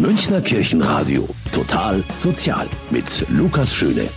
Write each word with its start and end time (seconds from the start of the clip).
Münchner 0.00 0.40
Kirchenradio. 0.40 1.28
Total 1.52 2.04
sozial. 2.14 2.68
Mit 2.88 3.26
Lukas 3.30 3.74
Schöne. 3.74 4.08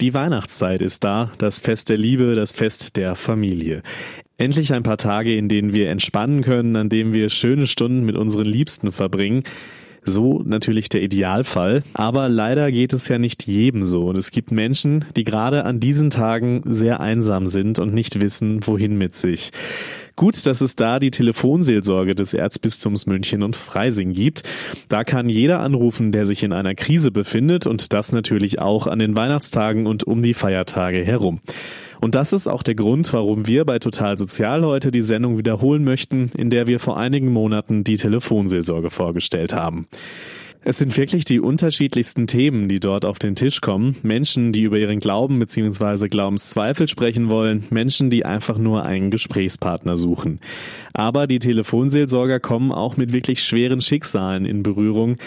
Die 0.00 0.12
Weihnachtszeit 0.14 0.82
ist 0.82 1.04
da, 1.04 1.30
das 1.38 1.60
Fest 1.60 1.90
der 1.90 1.96
Liebe, 1.96 2.34
das 2.34 2.50
Fest 2.50 2.96
der 2.96 3.14
Familie. 3.14 3.82
Endlich 4.36 4.72
ein 4.72 4.82
paar 4.82 4.96
Tage, 4.96 5.36
in 5.36 5.48
denen 5.48 5.72
wir 5.72 5.90
entspannen 5.90 6.42
können, 6.42 6.74
an 6.74 6.88
denen 6.88 7.14
wir 7.14 7.30
schöne 7.30 7.68
Stunden 7.68 8.04
mit 8.04 8.16
unseren 8.16 8.46
Liebsten 8.46 8.90
verbringen. 8.90 9.44
So 10.02 10.42
natürlich 10.44 10.88
der 10.88 11.02
Idealfall, 11.02 11.84
aber 11.94 12.28
leider 12.28 12.72
geht 12.72 12.92
es 12.92 13.06
ja 13.06 13.18
nicht 13.18 13.46
jedem 13.46 13.84
so 13.84 14.08
und 14.08 14.18
es 14.18 14.32
gibt 14.32 14.50
Menschen, 14.50 15.04
die 15.14 15.24
gerade 15.24 15.64
an 15.64 15.78
diesen 15.78 16.10
Tagen 16.10 16.62
sehr 16.64 16.98
einsam 16.98 17.46
sind 17.46 17.78
und 17.78 17.94
nicht 17.94 18.20
wissen, 18.20 18.66
wohin 18.66 18.98
mit 18.98 19.14
sich. 19.14 19.52
Gut, 20.16 20.46
dass 20.46 20.62
es 20.62 20.76
da 20.76 20.98
die 20.98 21.10
Telefonseelsorge 21.10 22.14
des 22.14 22.32
Erzbistums 22.32 23.04
München 23.04 23.42
und 23.42 23.54
Freising 23.54 24.14
gibt. 24.14 24.44
Da 24.88 25.04
kann 25.04 25.28
jeder 25.28 25.60
anrufen, 25.60 26.10
der 26.10 26.24
sich 26.24 26.42
in 26.42 26.54
einer 26.54 26.74
Krise 26.74 27.10
befindet 27.10 27.66
und 27.66 27.92
das 27.92 28.12
natürlich 28.12 28.58
auch 28.58 28.86
an 28.86 28.98
den 28.98 29.14
Weihnachtstagen 29.14 29.86
und 29.86 30.04
um 30.04 30.22
die 30.22 30.32
Feiertage 30.32 31.04
herum. 31.04 31.40
Und 32.00 32.14
das 32.14 32.32
ist 32.32 32.46
auch 32.46 32.62
der 32.62 32.74
Grund, 32.74 33.12
warum 33.12 33.46
wir 33.46 33.66
bei 33.66 33.78
Total 33.78 34.16
Sozial 34.16 34.64
heute 34.64 34.90
die 34.90 35.02
Sendung 35.02 35.36
wiederholen 35.36 35.84
möchten, 35.84 36.30
in 36.36 36.48
der 36.48 36.66
wir 36.66 36.80
vor 36.80 36.96
einigen 36.96 37.30
Monaten 37.30 37.84
die 37.84 37.96
Telefonseelsorge 37.96 38.88
vorgestellt 38.88 39.52
haben. 39.52 39.86
Es 40.68 40.78
sind 40.78 40.96
wirklich 40.96 41.24
die 41.24 41.38
unterschiedlichsten 41.38 42.26
Themen, 42.26 42.68
die 42.68 42.80
dort 42.80 43.04
auf 43.04 43.20
den 43.20 43.36
Tisch 43.36 43.60
kommen. 43.60 43.94
Menschen, 44.02 44.50
die 44.52 44.62
über 44.62 44.76
ihren 44.76 44.98
Glauben 44.98 45.38
bzw. 45.38 46.08
Glaubenszweifel 46.08 46.88
sprechen 46.88 47.28
wollen, 47.28 47.62
Menschen, 47.70 48.10
die 48.10 48.26
einfach 48.26 48.58
nur 48.58 48.82
einen 48.82 49.12
Gesprächspartner 49.12 49.96
suchen. 49.96 50.40
Aber 50.92 51.28
die 51.28 51.38
Telefonseelsorger 51.38 52.40
kommen 52.40 52.72
auch 52.72 52.96
mit 52.96 53.12
wirklich 53.12 53.44
schweren 53.44 53.80
Schicksalen 53.80 54.44
in 54.44 54.64
Berührung. 54.64 55.18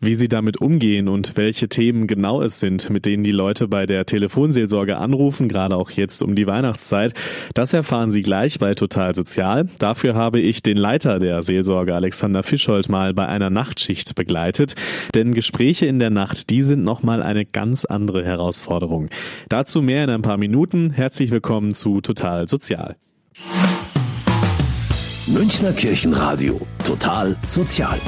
Wie 0.00 0.14
sie 0.14 0.28
damit 0.28 0.60
umgehen 0.60 1.08
und 1.08 1.36
welche 1.36 1.68
Themen 1.68 2.06
genau 2.06 2.40
es 2.40 2.60
sind, 2.60 2.88
mit 2.88 3.04
denen 3.04 3.24
die 3.24 3.32
Leute 3.32 3.66
bei 3.66 3.84
der 3.84 4.06
Telefonseelsorge 4.06 4.96
anrufen, 4.96 5.48
gerade 5.48 5.74
auch 5.74 5.90
jetzt 5.90 6.22
um 6.22 6.36
die 6.36 6.46
Weihnachtszeit, 6.46 7.14
das 7.54 7.72
erfahren 7.72 8.12
Sie 8.12 8.22
gleich 8.22 8.60
bei 8.60 8.74
Total 8.74 9.14
Sozial. 9.14 9.68
Dafür 9.80 10.14
habe 10.14 10.38
ich 10.38 10.62
den 10.62 10.76
Leiter 10.76 11.18
der 11.18 11.42
Seelsorge 11.42 11.96
Alexander 11.96 12.44
Fischholt 12.44 12.88
mal 12.88 13.12
bei 13.12 13.26
einer 13.26 13.50
Nachtschicht 13.50 14.14
begleitet. 14.14 14.74
Denn 15.16 15.34
Gespräche 15.34 15.86
in 15.86 15.98
der 15.98 16.10
Nacht, 16.10 16.50
die 16.50 16.62
sind 16.62 16.84
nochmal 16.84 17.20
eine 17.20 17.44
ganz 17.44 17.84
andere 17.84 18.24
Herausforderung. 18.24 19.08
Dazu 19.48 19.82
mehr 19.82 20.04
in 20.04 20.10
ein 20.10 20.22
paar 20.22 20.36
Minuten. 20.36 20.90
Herzlich 20.90 21.32
willkommen 21.32 21.74
zu 21.74 22.00
Total 22.00 22.46
Sozial. 22.46 22.96
Münchner 25.26 25.72
Kirchenradio. 25.72 26.60
Total 26.84 27.36
sozial. 27.48 27.98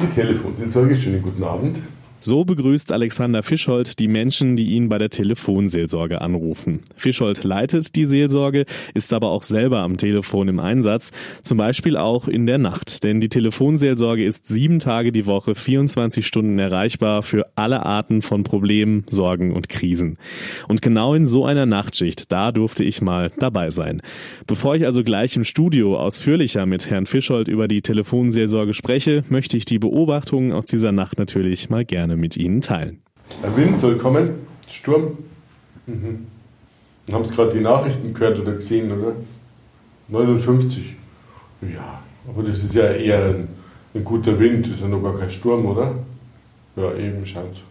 Die 0.00 0.06
Telefonseelsorge, 0.06 0.96
schönen 0.96 1.22
guten 1.22 1.42
Abend. 1.42 1.78
So 2.20 2.44
begrüßt 2.44 2.90
Alexander 2.90 3.44
Fischholt 3.44 4.00
die 4.00 4.08
Menschen, 4.08 4.56
die 4.56 4.70
ihn 4.70 4.88
bei 4.88 4.98
der 4.98 5.08
Telefonseelsorge 5.08 6.20
anrufen. 6.20 6.80
Fischholt 6.96 7.44
leitet 7.44 7.94
die 7.94 8.06
Seelsorge, 8.06 8.64
ist 8.92 9.12
aber 9.12 9.30
auch 9.30 9.44
selber 9.44 9.78
am 9.78 9.98
Telefon 9.98 10.48
im 10.48 10.58
Einsatz, 10.58 11.12
zum 11.44 11.58
Beispiel 11.58 11.96
auch 11.96 12.26
in 12.26 12.46
der 12.46 12.58
Nacht. 12.58 13.04
Denn 13.04 13.20
die 13.20 13.28
Telefonseelsorge 13.28 14.24
ist 14.24 14.48
sieben 14.48 14.80
Tage 14.80 15.12
die 15.12 15.26
Woche, 15.26 15.54
24 15.54 16.26
Stunden 16.26 16.58
erreichbar 16.58 17.22
für 17.22 17.46
alle 17.54 17.86
Arten 17.86 18.20
von 18.20 18.42
Problemen, 18.42 19.04
Sorgen 19.08 19.52
und 19.52 19.68
Krisen. 19.68 20.18
Und 20.66 20.82
genau 20.82 21.14
in 21.14 21.24
so 21.24 21.46
einer 21.46 21.66
Nachtschicht, 21.66 22.32
da 22.32 22.50
durfte 22.50 22.82
ich 22.82 23.00
mal 23.00 23.30
dabei 23.38 23.70
sein. 23.70 24.02
Bevor 24.48 24.74
ich 24.74 24.84
also 24.84 25.04
gleich 25.04 25.36
im 25.36 25.44
Studio 25.44 25.96
ausführlicher 25.96 26.66
mit 26.66 26.90
Herrn 26.90 27.06
Fischholt 27.06 27.46
über 27.46 27.68
die 27.68 27.80
Telefonseelsorge 27.80 28.74
spreche, 28.74 29.22
möchte 29.28 29.56
ich 29.56 29.66
die 29.66 29.78
Beobachtungen 29.78 30.50
aus 30.50 30.66
dieser 30.66 30.90
Nacht 30.90 31.20
natürlich 31.20 31.70
mal 31.70 31.84
gerne 31.84 32.07
gerne 32.08 32.20
mit 32.20 32.36
Ihnen 32.36 32.60
teilen. 32.60 33.00
Der 33.42 33.56
Wind 33.56 33.78
soll 33.78 33.98
kommen, 33.98 34.30
Sturm. 34.66 35.18
Mhm. 35.86 36.26
Haben 37.12 37.24
Sie 37.24 37.34
gerade 37.34 37.52
die 37.56 37.60
Nachrichten 37.60 38.14
gehört 38.14 38.38
oder 38.38 38.52
gesehen, 38.52 38.90
oder? 38.90 39.14
59. 40.08 40.96
Ja, 41.62 42.02
aber 42.28 42.42
das 42.42 42.62
ist 42.62 42.74
ja 42.74 42.90
eher 42.90 43.26
ein, 43.26 43.48
ein 43.94 44.04
guter 44.04 44.38
Wind, 44.38 44.66
ist 44.68 44.80
ja 44.80 44.88
noch 44.88 45.02
gar 45.02 45.18
kein 45.18 45.30
Sturm, 45.30 45.66
oder? 45.66 45.94
Ja, 46.76 46.94
eben, 46.94 47.24
scheint 47.26 47.62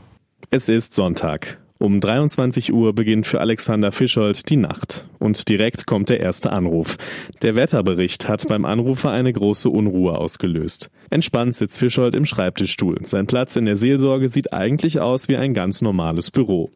Es 0.49 0.69
ist 0.69 0.95
Sonntag. 0.95 1.59
Um 1.79 1.99
23 1.99 2.73
Uhr 2.73 2.93
beginnt 2.93 3.27
für 3.27 3.39
Alexander 3.39 3.91
Fischold 3.91 4.49
die 4.49 4.55
Nacht. 4.55 5.05
Und 5.19 5.47
direkt 5.47 5.85
kommt 5.85 6.09
der 6.09 6.19
erste 6.19 6.51
Anruf. 6.51 6.97
Der 7.43 7.55
Wetterbericht 7.55 8.27
hat 8.27 8.47
beim 8.47 8.65
Anrufer 8.65 9.11
eine 9.11 9.31
große 9.31 9.69
Unruhe 9.69 10.17
ausgelöst. 10.17 10.89
Entspannt 11.11 11.55
sitzt 11.55 11.77
Fischold 11.77 12.15
im 12.15 12.25
Schreibtischstuhl. 12.25 12.97
Sein 13.03 13.27
Platz 13.27 13.55
in 13.55 13.65
der 13.65 13.75
Seelsorge 13.75 14.27
sieht 14.27 14.53
eigentlich 14.53 14.99
aus 14.99 15.29
wie 15.29 15.37
ein 15.37 15.53
ganz 15.53 15.83
normales 15.83 16.31
Büro. 16.31 16.71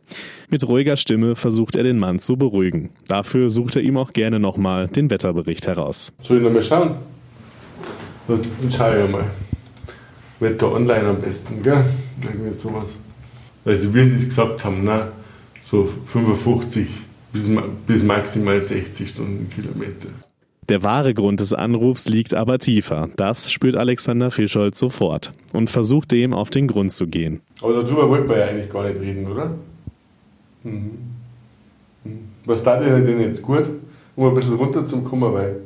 Mit 0.49 0.67
ruhiger 0.67 0.97
Stimme 0.97 1.35
versucht 1.35 1.75
er 1.75 1.83
den 1.83 1.97
Mann 1.97 2.19
zu 2.19 2.37
beruhigen. 2.37 2.91
Dafür 3.07 3.49
sucht 3.49 3.77
er 3.77 3.81
ihm 3.81 3.97
auch 3.97 4.13
gerne 4.13 4.39
nochmal 4.39 4.87
den 4.87 5.09
Wetterbericht 5.09 5.65
heraus. 5.65 6.13
Soll 6.21 6.37
ich 6.37 6.43
nochmal 6.43 6.63
schauen? 6.63 6.95
Dann 8.27 8.71
schaue 8.71 9.03
ich 9.03 9.11
mal. 9.11 9.25
Wetter 10.39 10.71
online 10.71 11.07
am 11.07 11.19
besten, 11.19 11.61
gell? 11.63 11.83
Irgendwie 12.21 12.53
sowas. 12.53 12.95
Also 13.65 13.93
wie 13.93 14.07
Sie 14.07 14.15
es 14.15 14.25
gesagt 14.25 14.63
haben, 14.63 14.83
ne? 14.83 15.07
so 15.63 15.87
55 16.05 16.87
bis, 17.31 17.49
bis 17.87 18.03
maximal 18.03 18.61
60 18.61 19.09
Stundenkilometer. 19.09 20.09
Der 20.69 20.83
wahre 20.83 21.13
Grund 21.13 21.39
des 21.39 21.53
Anrufs 21.53 22.07
liegt 22.07 22.33
aber 22.33 22.59
tiefer. 22.59 23.09
Das 23.15 23.51
spürt 23.51 23.75
Alexander 23.75 24.31
Fischolz 24.31 24.79
sofort 24.79 25.31
und 25.53 25.69
versucht 25.69 26.11
dem 26.11 26.33
auf 26.33 26.49
den 26.49 26.67
Grund 26.67 26.91
zu 26.91 27.07
gehen. 27.07 27.41
Aber 27.61 27.73
darüber 27.73 28.07
wollten 28.09 28.29
wir 28.29 28.37
ja 28.37 28.45
eigentlich 28.45 28.69
gar 28.69 28.87
nicht 28.87 28.99
reden, 29.01 29.27
oder? 29.27 29.55
Mhm. 30.63 30.91
mhm. 32.03 32.19
Was 32.45 32.63
tat 32.63 32.81
ihr 32.83 32.99
denn 32.99 33.21
jetzt 33.21 33.41
gut, 33.41 33.69
um 34.15 34.27
ein 34.27 34.33
bisschen 34.33 34.55
runterzukommen, 34.55 35.33
weil 35.33 35.57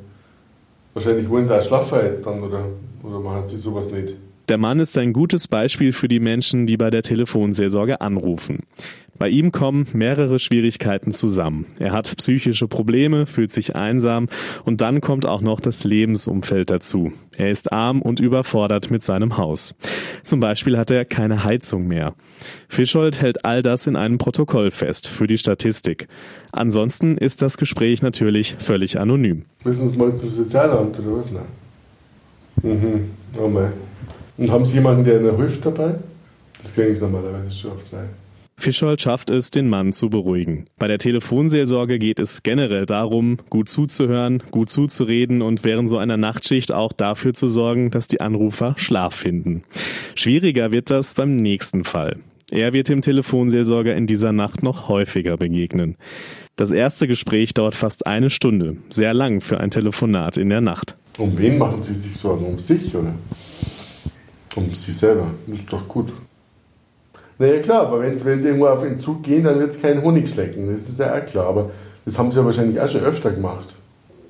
wahrscheinlich 0.93 1.29
wollen 1.29 1.45
sie 1.45 1.57
auch 1.57 1.63
schlafen 1.63 1.99
jetzt 2.03 2.25
dann, 2.25 2.41
oder, 2.41 2.65
oder 3.03 3.19
machen 3.19 3.45
sie 3.45 3.57
sowas 3.57 3.91
nicht? 3.91 4.15
Der 4.47 4.59
Mann 4.59 4.79
ist 4.79 4.95
ein 4.97 5.11
gutes 5.11 5.47
Beispiel 5.47 5.91
für 5.91 6.07
die 6.07 6.19
Menschen, 6.19 6.67
die 6.67 6.77
bei 6.77 6.91
der 6.91 7.01
Telefonseelsorge 7.01 7.99
anrufen. 8.01 8.59
Bei 9.17 9.29
ihm 9.29 9.51
kommen 9.51 9.87
mehrere 9.93 10.39
Schwierigkeiten 10.39 11.11
zusammen. 11.11 11.65
Er 11.79 11.93
hat 11.93 12.15
psychische 12.17 12.67
Probleme, 12.67 13.25
fühlt 13.25 13.49
sich 13.49 13.75
einsam 13.75 14.27
und 14.65 14.81
dann 14.81 14.99
kommt 15.01 15.25
auch 15.25 15.41
noch 15.41 15.61
das 15.61 15.83
Lebensumfeld 15.83 16.69
dazu. 16.69 17.13
Er 17.35 17.49
ist 17.49 17.71
arm 17.71 18.01
und 18.01 18.19
überfordert 18.19 18.91
mit 18.91 19.03
seinem 19.03 19.37
Haus. 19.37 19.73
Zum 20.23 20.41
Beispiel 20.41 20.77
hat 20.77 20.91
er 20.91 21.05
keine 21.05 21.43
Heizung 21.43 21.87
mehr. 21.87 22.13
Fischold 22.67 23.21
hält 23.21 23.45
all 23.45 23.61
das 23.61 23.87
in 23.87 23.95
einem 23.95 24.17
Protokoll 24.17 24.69
fest 24.69 25.07
für 25.07 25.27
die 25.27 25.37
Statistik. 25.37 26.07
Ansonsten 26.51 27.17
ist 27.17 27.41
das 27.41 27.57
Gespräch 27.57 28.01
natürlich 28.01 28.57
völlig 28.59 28.99
anonym. 28.99 29.45
Müssen 29.63 29.89
Sie 29.89 29.97
mal 29.97 30.13
zum 30.13 30.29
Sozialamt 30.29 30.99
oder 30.99 31.17
was? 31.17 31.31
Nein. 31.31 31.45
Mhm. 32.61 33.09
Oh 33.39 33.47
mein. 33.47 33.71
Und 34.37 34.51
haben 34.51 34.65
Sie 34.65 34.75
jemanden, 34.75 35.03
der 35.03 35.19
Ihnen 35.19 35.35
hilft 35.37 35.65
dabei? 35.65 35.95
Das 36.61 36.73
kriegen 36.73 36.95
Sie 36.95 37.01
normalerweise 37.01 37.51
schon 37.51 37.71
auf 37.71 37.83
zwei. 37.83 38.05
Fischold 38.57 39.01
schafft 39.01 39.29
es, 39.29 39.51
den 39.51 39.67
Mann 39.67 39.91
zu 39.91 40.09
beruhigen. 40.09 40.65
Bei 40.79 40.87
der 40.87 40.97
Telefonseelsorge 40.97 41.99
geht 41.99 42.19
es 42.19 42.41
generell 42.41 42.85
darum, 42.85 43.37
gut 43.49 43.67
zuzuhören, 43.67 44.41
gut 44.49 44.69
zuzureden 44.69 45.41
und 45.41 45.63
während 45.63 45.89
so 45.89 45.97
einer 45.97 46.17
Nachtschicht 46.17 46.71
auch 46.71 46.93
dafür 46.93 47.33
zu 47.33 47.47
sorgen, 47.47 47.91
dass 47.91 48.07
die 48.07 48.21
Anrufer 48.21 48.73
Schlaf 48.77 49.13
finden. 49.13 49.63
Schwieriger 50.15 50.71
wird 50.71 50.89
das 50.89 51.15
beim 51.15 51.35
nächsten 51.35 51.83
Fall. 51.83 52.17
Er 52.49 52.73
wird 52.73 52.89
dem 52.89 53.01
Telefonseelsorger 53.01 53.95
in 53.95 54.07
dieser 54.07 54.31
Nacht 54.31 54.63
noch 54.63 54.87
häufiger 54.87 55.35
begegnen. 55.35 55.97
Das 56.55 56.71
erste 56.71 57.07
Gespräch 57.07 57.53
dauert 57.53 57.75
fast 57.75 58.07
eine 58.07 58.29
Stunde, 58.29 58.77
sehr 58.89 59.13
lang 59.13 59.41
für 59.41 59.59
ein 59.59 59.71
Telefonat 59.71 60.37
in 60.37 60.49
der 60.49 60.61
Nacht. 60.61 60.95
Um 61.17 61.37
wen 61.37 61.57
machen 61.57 61.83
Sie 61.83 61.93
sich 61.93 62.15
Sorgen? 62.15 62.45
Um 62.45 62.59
sich, 62.59 62.95
oder? 62.95 63.13
Um 64.55 64.73
sich 64.73 64.95
selber. 64.95 65.27
Das 65.47 65.59
ist 65.59 65.71
doch 65.71 65.87
gut. 65.87 66.11
Naja, 67.37 67.59
klar, 67.59 67.87
aber 67.87 68.01
wenn 68.01 68.15
sie 68.15 68.47
irgendwo 68.47 68.67
auf 68.67 68.81
den 68.81 68.97
Zug 68.97 69.23
gehen, 69.23 69.43
dann 69.43 69.59
wird 69.59 69.71
es 69.71 69.81
keinen 69.81 70.01
Honig 70.01 70.29
schlecken. 70.29 70.71
Das 70.71 70.87
ist 70.87 70.99
ja 70.99 71.13
auch 71.13 71.25
klar. 71.25 71.47
Aber 71.47 71.71
das 72.05 72.17
haben 72.17 72.31
sie 72.31 72.39
ja 72.39 72.45
wahrscheinlich 72.45 72.79
auch 72.79 72.87
schon 72.87 73.01
öfter 73.01 73.31
gemacht. 73.31 73.75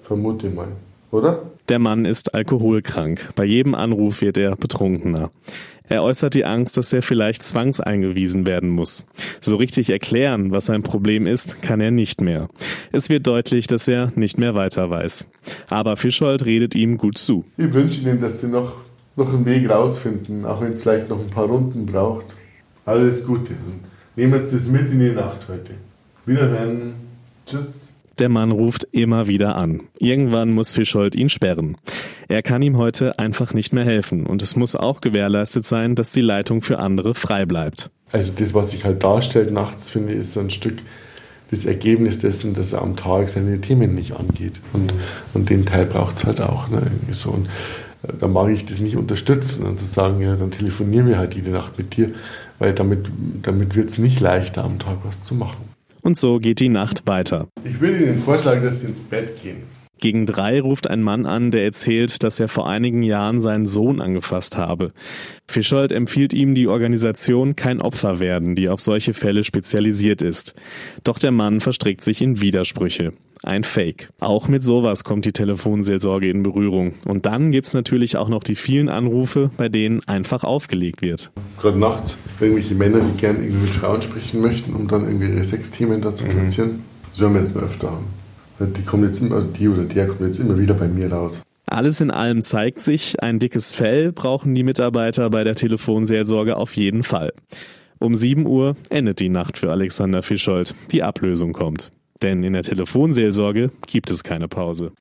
Vermute 0.01 0.47
ich 0.47 0.53
mal. 0.53 0.69
Oder? 1.11 1.43
Der 1.69 1.79
Mann 1.79 2.05
ist 2.05 2.33
alkoholkrank. 2.33 3.29
Bei 3.35 3.43
jedem 3.43 3.75
Anruf 3.75 4.21
wird 4.21 4.37
er 4.37 4.55
betrunkener. 4.55 5.31
Er 5.87 6.01
äußert 6.01 6.33
die 6.33 6.45
Angst, 6.45 6.77
dass 6.77 6.93
er 6.93 7.03
vielleicht 7.03 7.43
zwangseingewiesen 7.43 8.47
werden 8.47 8.69
muss. 8.69 9.05
So 9.39 9.55
richtig 9.55 9.91
erklären, 9.91 10.51
was 10.51 10.65
sein 10.65 10.81
Problem 10.81 11.27
ist, 11.27 11.61
kann 11.61 11.79
er 11.79 11.91
nicht 11.91 12.21
mehr. 12.21 12.47
Es 12.91 13.09
wird 13.09 13.27
deutlich, 13.27 13.67
dass 13.67 13.87
er 13.87 14.11
nicht 14.15 14.39
mehr 14.39 14.55
weiter 14.55 14.89
weiß. 14.89 15.27
Aber 15.69 15.95
Fischhold 15.95 16.45
redet 16.45 16.73
ihm 16.73 16.97
gut 16.97 17.19
zu. 17.19 17.45
Ich 17.57 17.71
wünsche 17.71 18.01
Ihnen, 18.01 18.19
dass 18.19 18.41
Sie 18.41 18.47
noch 18.47 18.73
noch 19.15 19.29
einen 19.29 19.45
Weg 19.45 19.69
rausfinden, 19.69 20.45
auch 20.45 20.61
wenn 20.61 20.73
es 20.73 20.81
vielleicht 20.81 21.09
noch 21.09 21.19
ein 21.19 21.29
paar 21.29 21.45
Runden 21.45 21.85
braucht. 21.85 22.25
Alles 22.85 23.25
Gute. 23.25 23.53
nehmen 24.15 24.43
Sie 24.43 24.55
das 24.55 24.67
mit 24.67 24.91
in 24.91 24.99
die 24.99 25.11
Nacht 25.11 25.47
heute. 25.47 25.73
Wiederhören. 26.25 26.93
Tschüss. 27.45 27.93
Der 28.19 28.29
Mann 28.29 28.51
ruft 28.51 28.87
immer 28.91 29.27
wieder 29.27 29.55
an. 29.55 29.83
Irgendwann 29.99 30.53
muss 30.53 30.71
Fischhold 30.71 31.15
ihn 31.15 31.27
sperren. 31.27 31.75
Er 32.29 32.41
kann 32.41 32.61
ihm 32.61 32.77
heute 32.77 33.19
einfach 33.19 33.53
nicht 33.53 33.73
mehr 33.73 33.83
helfen 33.83 34.25
und 34.25 34.41
es 34.41 34.55
muss 34.55 34.75
auch 34.75 35.01
gewährleistet 35.01 35.65
sein, 35.65 35.95
dass 35.95 36.11
die 36.11 36.21
Leitung 36.21 36.61
für 36.61 36.79
andere 36.79 37.13
frei 37.13 37.45
bleibt. 37.45 37.89
Also 38.11 38.33
das, 38.37 38.53
was 38.53 38.71
sich 38.71 38.85
halt 38.85 39.03
darstellt 39.03 39.51
nachts, 39.51 39.89
finde 39.89 40.13
ich, 40.13 40.19
ist 40.19 40.33
so 40.33 40.39
ein 40.39 40.49
Stück 40.49 40.77
das 41.51 41.65
Ergebnis 41.65 42.19
dessen, 42.19 42.53
dass 42.53 42.73
er 42.73 42.81
am 42.81 42.95
Tag 42.95 43.29
seine 43.29 43.59
Themen 43.61 43.93
nicht 43.93 44.13
angeht. 44.13 44.61
Und, 44.73 44.93
und 45.33 45.49
den 45.49 45.65
Teil 45.65 45.85
braucht 45.85 46.17
es 46.17 46.23
halt 46.25 46.41
auch. 46.41 46.69
Ne, 46.69 46.81
irgendwie 46.83 47.13
so. 47.13 47.31
Und 47.31 47.49
da 48.07 48.27
mag 48.27 48.49
ich 48.49 48.65
das 48.65 48.79
nicht 48.79 48.95
unterstützen 48.95 49.65
und 49.65 49.77
zu 49.77 49.85
sagen, 49.85 50.21
ja, 50.21 50.35
dann 50.35 50.51
telefonieren 50.51 51.07
wir 51.07 51.17
halt 51.17 51.33
jede 51.33 51.51
Nacht 51.51 51.77
mit 51.77 51.95
dir, 51.95 52.11
weil 52.59 52.73
damit, 52.73 53.07
damit 53.41 53.75
wird 53.75 53.89
es 53.89 53.97
nicht 53.97 54.19
leichter, 54.19 54.63
am 54.63 54.79
Tag 54.79 54.97
was 55.03 55.21
zu 55.21 55.35
machen. 55.35 55.69
Und 56.01 56.17
so 56.17 56.39
geht 56.39 56.59
die 56.59 56.69
Nacht 56.69 57.07
weiter. 57.07 57.47
Ich 57.63 57.79
würde 57.79 58.03
Ihnen 58.03 58.19
vorschlagen, 58.19 58.63
dass 58.63 58.81
Sie 58.81 58.87
ins 58.87 58.99
Bett 58.99 59.41
gehen. 59.41 59.63
Gegen 59.99 60.25
drei 60.25 60.61
ruft 60.61 60.87
ein 60.87 61.01
Mann 61.01 61.25
an, 61.25 61.51
der 61.51 61.63
erzählt, 61.63 62.21
dass 62.21 62.39
er 62.39 62.47
vor 62.47 62.67
einigen 62.67 63.01
Jahren 63.01 63.39
seinen 63.39 63.65
Sohn 63.65 64.01
angefasst 64.01 64.57
habe. 64.57 64.91
Fischold 65.47 65.91
empfiehlt 65.91 66.33
ihm 66.33 66.53
die 66.53 66.67
Organisation 66.67 67.55
Kein 67.55 67.81
Opfer 67.81 68.19
werden, 68.19 68.55
die 68.55 68.67
auf 68.67 68.81
solche 68.81 69.13
Fälle 69.13 69.43
spezialisiert 69.43 70.21
ist. 70.21 70.53
Doch 71.03 71.17
der 71.17 71.31
Mann 71.31 71.61
verstrickt 71.61 72.03
sich 72.03 72.21
in 72.21 72.41
Widersprüche. 72.41 73.13
Ein 73.45 73.63
Fake. 73.63 74.09
Auch 74.19 74.47
mit 74.47 74.63
sowas 74.63 75.03
kommt 75.03 75.23
die 75.25 75.31
Telefonseelsorge 75.31 76.27
in 76.31 76.41
Berührung. 76.41 76.93
Und 77.05 77.27
dann 77.27 77.51
gibt's 77.51 77.75
natürlich 77.75 78.17
auch 78.17 78.27
noch 78.27 78.41
die 78.41 78.55
vielen 78.55 78.89
Anrufe, 78.89 79.51
bei 79.55 79.69
denen 79.69 80.01
einfach 80.07 80.43
aufgelegt 80.43 81.03
wird. 81.03 81.31
Gerade 81.61 81.77
nachts, 81.77 82.17
irgendwelche 82.39 82.73
Männer, 82.73 83.01
die 83.01 83.15
gerne 83.19 83.37
irgendwie 83.37 83.61
mit 83.61 83.69
Frauen 83.69 84.01
sprechen 84.01 84.41
möchten, 84.41 84.73
um 84.73 84.87
dann 84.87 85.03
irgendwie 85.03 85.27
ihre 85.27 85.43
Sexthemen 85.43 86.01
da 86.01 86.15
zu 86.15 86.25
platzieren. 86.25 86.71
Mhm. 86.71 86.83
Das 87.11 87.19
werden 87.19 87.33
wir 87.33 87.41
jetzt 87.41 87.53
mal 87.53 87.65
öfter 87.65 87.91
haben. 87.91 88.05
Die 88.73 88.81
kommen 88.81 89.03
jetzt 89.03 89.21
immer, 89.21 89.41
die 89.41 89.67
oder 89.67 89.83
der 89.83 90.07
kommt 90.07 90.21
jetzt 90.21 90.39
immer 90.39 90.57
wieder 90.57 90.73
bei 90.73 90.87
mir 90.87 91.11
raus. 91.11 91.41
Alles 91.67 92.01
in 92.01 92.09
allem 92.09 92.41
zeigt 92.41 92.79
sich, 92.79 93.21
ein 93.21 93.37
dickes 93.37 93.73
Fell 93.73 94.11
brauchen 94.11 94.55
die 94.55 94.63
Mitarbeiter 94.63 95.29
bei 95.29 95.43
der 95.43 95.53
Telefonseelsorge 95.53 96.57
auf 96.57 96.75
jeden 96.75 97.03
Fall. 97.03 97.31
Um 97.99 98.15
7 98.15 98.47
Uhr 98.47 98.75
endet 98.89 99.19
die 99.19 99.29
Nacht 99.29 99.59
für 99.59 99.71
Alexander 99.71 100.23
Fischold. 100.23 100.73
Die 100.91 101.03
Ablösung 101.03 101.53
kommt. 101.53 101.91
Denn 102.21 102.43
in 102.43 102.53
der 102.53 102.63
Telefonseelsorge 102.63 103.71
gibt 103.87 104.09
es 104.09 104.23
keine 104.23 104.47
Pause. 104.47 104.91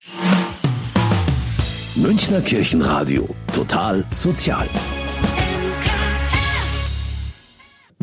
Münchner 1.97 2.41
Kirchenradio. 2.41 3.29
Total 3.55 4.05
sozial. 4.17 4.69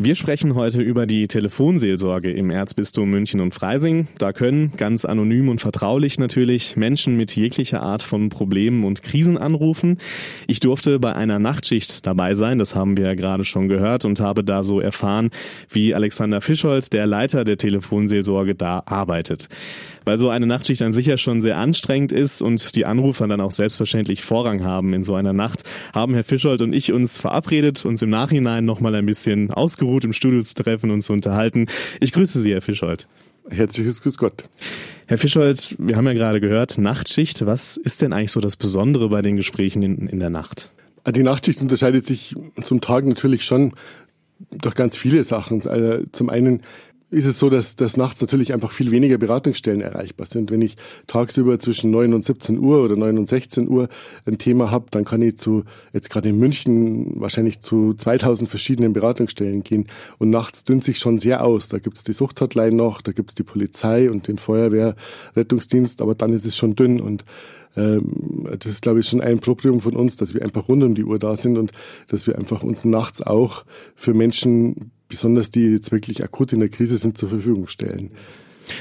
Wir 0.04 0.16
sprechen 0.16 0.56
heute 0.56 0.82
über 0.82 1.06
die 1.06 1.28
Telefonseelsorge 1.28 2.32
im 2.32 2.50
Erzbistum 2.50 3.08
München 3.08 3.40
und 3.40 3.54
Freising. 3.54 4.08
Da 4.18 4.32
können 4.32 4.72
ganz 4.76 5.04
anonym 5.04 5.48
und 5.48 5.60
vertraulich 5.60 6.18
natürlich 6.18 6.76
Menschen 6.76 7.16
mit 7.16 7.36
jeglicher 7.36 7.84
Art 7.84 8.02
von 8.02 8.28
Problemen 8.28 8.82
und 8.82 9.04
Krisen 9.04 9.38
anrufen. 9.38 9.98
Ich 10.48 10.58
durfte 10.58 10.98
bei 10.98 11.14
einer 11.14 11.38
Nachtschicht 11.38 12.04
dabei 12.04 12.34
sein, 12.34 12.58
das 12.58 12.74
haben 12.74 12.96
wir 12.96 13.04
ja 13.04 13.14
gerade 13.14 13.44
schon 13.44 13.68
gehört 13.68 14.04
und 14.04 14.18
habe 14.18 14.42
da 14.42 14.64
so 14.64 14.80
erfahren, 14.80 15.30
wie 15.70 15.94
Alexander 15.94 16.40
Fischholz, 16.40 16.90
der 16.90 17.06
Leiter 17.06 17.44
der 17.44 17.56
Telefonseelsorge, 17.56 18.56
da 18.56 18.82
arbeitet 18.84 19.48
weil 20.04 20.18
so 20.18 20.28
eine 20.28 20.46
Nachtschicht 20.46 20.80
dann 20.80 20.92
sicher 20.92 21.16
schon 21.16 21.40
sehr 21.42 21.56
anstrengend 21.56 22.12
ist 22.12 22.42
und 22.42 22.74
die 22.74 22.84
Anrufer 22.84 23.26
dann 23.26 23.40
auch 23.40 23.50
selbstverständlich 23.50 24.22
Vorrang 24.22 24.64
haben 24.64 24.94
in 24.94 25.02
so 25.02 25.14
einer 25.14 25.32
Nacht, 25.32 25.62
haben 25.92 26.14
Herr 26.14 26.24
Fischold 26.24 26.62
und 26.62 26.74
ich 26.74 26.92
uns 26.92 27.18
verabredet, 27.18 27.84
uns 27.84 28.02
im 28.02 28.10
Nachhinein 28.10 28.64
nochmal 28.64 28.94
ein 28.94 29.06
bisschen 29.06 29.50
ausgeruht 29.92 30.04
im 30.04 30.12
Studio 30.12 30.42
zu 30.42 30.54
treffen 30.54 30.90
und 30.90 31.02
zu 31.02 31.12
unterhalten. 31.12 31.66
Ich 32.00 32.12
grüße 32.12 32.40
Sie, 32.40 32.52
Herr 32.52 32.62
Fischold. 32.62 33.06
Herzliches 33.48 34.00
Grüß 34.02 34.18
Gott. 34.18 34.44
Herr 35.06 35.18
Fischold, 35.18 35.76
wir 35.78 35.96
haben 35.96 36.06
ja 36.06 36.14
gerade 36.14 36.40
gehört, 36.40 36.78
Nachtschicht. 36.78 37.44
Was 37.44 37.76
ist 37.76 38.00
denn 38.00 38.12
eigentlich 38.12 38.30
so 38.30 38.40
das 38.40 38.56
Besondere 38.56 39.08
bei 39.08 39.20
den 39.20 39.36
Gesprächen 39.36 39.82
in, 39.82 40.08
in 40.08 40.20
der 40.20 40.30
Nacht? 40.30 40.70
Die 41.06 41.22
Nachtschicht 41.22 41.60
unterscheidet 41.60 42.06
sich 42.06 42.34
zum 42.62 42.80
Tag 42.80 43.04
natürlich 43.04 43.44
schon 43.44 43.74
durch 44.50 44.74
ganz 44.74 44.96
viele 44.96 45.24
Sachen. 45.24 45.66
Also 45.66 46.04
zum 46.12 46.30
einen 46.30 46.62
ist 47.12 47.26
es 47.26 47.38
so, 47.38 47.50
dass, 47.50 47.76
dass 47.76 47.98
nachts 47.98 48.22
natürlich 48.22 48.54
einfach 48.54 48.72
viel 48.72 48.90
weniger 48.90 49.18
Beratungsstellen 49.18 49.82
erreichbar 49.82 50.26
sind. 50.26 50.50
Wenn 50.50 50.62
ich 50.62 50.76
tagsüber 51.06 51.58
zwischen 51.58 51.90
9 51.90 52.14
und 52.14 52.24
17 52.24 52.58
Uhr 52.58 52.82
oder 52.82 52.96
9 52.96 53.18
und 53.18 53.28
16 53.28 53.68
Uhr 53.68 53.88
ein 54.24 54.38
Thema 54.38 54.70
habe, 54.70 54.86
dann 54.90 55.04
kann 55.04 55.20
ich 55.20 55.36
zu, 55.36 55.64
jetzt 55.92 56.08
gerade 56.08 56.30
in 56.30 56.38
München, 56.38 57.20
wahrscheinlich 57.20 57.60
zu 57.60 57.92
2000 57.92 58.48
verschiedenen 58.48 58.94
Beratungsstellen 58.94 59.62
gehen. 59.62 59.86
Und 60.18 60.30
nachts 60.30 60.64
dünnt 60.64 60.84
sich 60.84 60.98
schon 60.98 61.18
sehr 61.18 61.44
aus. 61.44 61.68
Da 61.68 61.78
gibt's 61.78 62.02
die 62.02 62.14
Suchthotline 62.14 62.74
noch, 62.74 63.02
da 63.02 63.12
gibt's 63.12 63.34
die 63.34 63.42
Polizei 63.42 64.10
und 64.10 64.26
den 64.26 64.38
Feuerwehrrettungsdienst, 64.38 66.00
aber 66.00 66.14
dann 66.14 66.32
ist 66.32 66.46
es 66.46 66.56
schon 66.56 66.74
dünn. 66.76 66.98
Und 66.98 67.26
ähm, 67.76 68.48
das 68.58 68.72
ist, 68.72 68.82
glaube 68.82 69.00
ich, 69.00 69.06
schon 69.06 69.20
ein 69.20 69.40
Problem 69.40 69.80
von 69.80 69.96
uns, 69.96 70.16
dass 70.16 70.32
wir 70.32 70.42
einfach 70.42 70.66
rund 70.66 70.82
um 70.82 70.94
die 70.94 71.04
Uhr 71.04 71.18
da 71.18 71.36
sind 71.36 71.58
und 71.58 71.72
dass 72.08 72.26
wir 72.26 72.38
einfach 72.38 72.62
uns 72.62 72.86
nachts 72.86 73.20
auch 73.20 73.66
für 73.94 74.14
Menschen 74.14 74.92
besonders 75.12 75.50
die 75.50 75.66
jetzt 75.66 75.92
wirklich 75.92 76.24
akut 76.24 76.54
in 76.54 76.60
der 76.60 76.70
Krise 76.70 76.96
sind, 76.96 77.18
zur 77.18 77.28
Verfügung 77.28 77.68
stellen. 77.68 78.12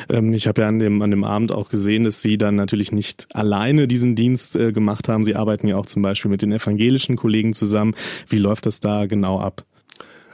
Ähm, 0.07 0.33
ich 0.33 0.47
habe 0.47 0.61
ja 0.61 0.69
an 0.69 0.79
dem, 0.79 1.01
an 1.01 1.11
dem 1.11 1.25
Abend 1.25 1.53
auch 1.53 1.67
gesehen, 1.67 2.05
dass 2.05 2.21
Sie 2.21 2.37
dann 2.37 2.55
natürlich 2.55 2.93
nicht 2.93 3.27
alleine 3.33 3.85
diesen 3.85 4.15
Dienst 4.15 4.55
äh, 4.55 4.71
gemacht 4.71 5.09
haben. 5.09 5.25
Sie 5.25 5.35
arbeiten 5.35 5.67
ja 5.67 5.75
auch 5.75 5.85
zum 5.85 6.01
Beispiel 6.01 6.31
mit 6.31 6.41
den 6.41 6.53
evangelischen 6.53 7.17
Kollegen 7.17 7.53
zusammen. 7.53 7.95
Wie 8.29 8.37
läuft 8.37 8.65
das 8.65 8.79
da 8.79 9.07
genau 9.07 9.41
ab? 9.41 9.65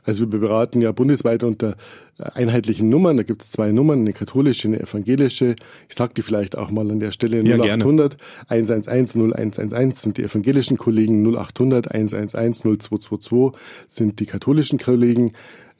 Also 0.03 0.21
wir 0.31 0.39
beraten 0.39 0.81
ja 0.81 0.91
bundesweit 0.91 1.43
unter 1.43 1.75
einheitlichen 2.17 2.89
Nummern. 2.89 3.17
Da 3.17 3.23
gibt 3.23 3.43
es 3.43 3.51
zwei 3.51 3.71
Nummern, 3.71 3.99
eine 3.99 4.13
katholische, 4.13 4.67
eine 4.67 4.79
evangelische. 4.79 5.55
Ich 5.89 5.95
sage 5.95 6.13
die 6.15 6.21
vielleicht 6.21 6.57
auch 6.57 6.71
mal 6.71 6.89
an 6.89 6.99
der 6.99 7.11
Stelle 7.11 7.43
0800 7.43 8.13
ja, 8.13 8.19
111 8.49 9.15
0111 9.15 9.99
sind 9.99 10.17
die 10.17 10.23
evangelischen 10.23 10.77
Kollegen, 10.77 11.23
0800 11.23 11.91
111 11.91 12.63
0222 12.63 13.59
sind 13.87 14.19
die 14.19 14.25
katholischen 14.25 14.79
Kollegen 14.79 15.31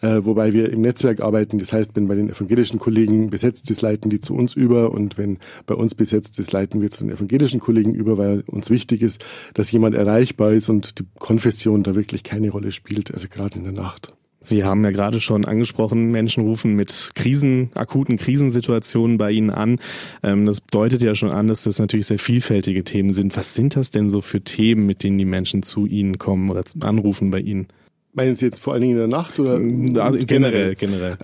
äh, 0.02 0.24
wobei 0.24 0.54
wir 0.54 0.72
im 0.72 0.82
Netzwerk 0.82 1.22
arbeiten. 1.22 1.60
Das 1.60 1.74
heißt, 1.74 1.96
wenn 1.96 2.08
bei 2.08 2.16
den 2.16 2.30
evangelischen 2.30 2.80
Kollegen 2.80 3.30
besetzt 3.30 3.70
ist, 3.72 3.82
leiten 3.82 4.10
die 4.10 4.20
zu 4.20 4.36
uns 4.36 4.56
über 4.56 4.92
und 4.92 5.18
wenn 5.18 5.40
bei 5.66 5.76
uns 5.76 5.96
besetzt 5.96 6.38
ist, 6.40 6.52
leiten 6.52 6.82
wir 6.82 6.92
zu 6.92 7.04
den 7.04 7.14
evangelischen 7.14 7.60
Kollegen 7.60 7.94
über, 7.94 8.18
weil 8.18 8.42
uns 8.42 8.70
wichtig 8.70 9.02
ist, 9.02 9.26
dass 9.54 9.72
jemand 9.72 9.96
erreichbar 9.96 10.52
ist 10.52 10.70
und 10.70 11.00
die 11.00 11.06
Konfession 11.18 11.84
da 11.84 11.96
wirklich 11.96 12.24
keine 12.24 12.50
Rolle 12.50 12.72
spielt, 12.72 13.12
also 13.14 13.28
gerade 13.28 13.58
in 13.58 13.64
der 13.64 13.74
Nacht. 13.74 14.14
Sie 14.48 14.64
haben 14.64 14.84
ja 14.86 14.92
gerade 14.92 15.20
schon 15.20 15.44
angesprochen, 15.44 16.10
Menschen 16.10 16.44
rufen 16.44 16.76
mit 16.76 17.12
Krisen, 17.16 17.70
akuten 17.76 18.16
Krisensituationen 18.16 19.18
bei 19.18 19.32
Ihnen 19.32 19.50
an. 19.50 19.80
Ähm, 20.24 20.46
das 20.46 20.66
deutet 20.66 21.02
ja 21.02 21.16
schon 21.16 21.32
an, 21.32 21.50
dass 21.50 21.64
das 21.64 21.80
natürlich 21.80 22.08
sehr 22.08 22.18
vielfältige 22.18 22.86
Themen 22.86 23.12
sind. 23.12 23.36
Was 23.36 23.56
sind 23.56 23.76
das 23.76 23.92
denn 23.92 24.10
so 24.10 24.22
für 24.22 24.40
Themen, 24.40 24.86
mit 24.86 25.04
denen 25.04 25.18
die 25.18 25.26
Menschen 25.26 25.64
zu 25.64 25.86
Ihnen 25.86 26.18
kommen 26.18 26.50
oder 26.50 26.64
anrufen 26.80 27.30
bei 27.30 27.42
Ihnen? 27.42 27.68
Meinen 28.14 28.36
Sie 28.36 28.46
jetzt 28.46 28.62
vor 28.62 28.72
allen 28.72 28.84
Dingen 28.84 28.94
in 28.94 29.00
der 29.00 29.08
Nacht 29.10 29.38
oder 29.38 29.60
also 30.02 30.18
generell? 30.26 30.76
Generell. 30.76 31.18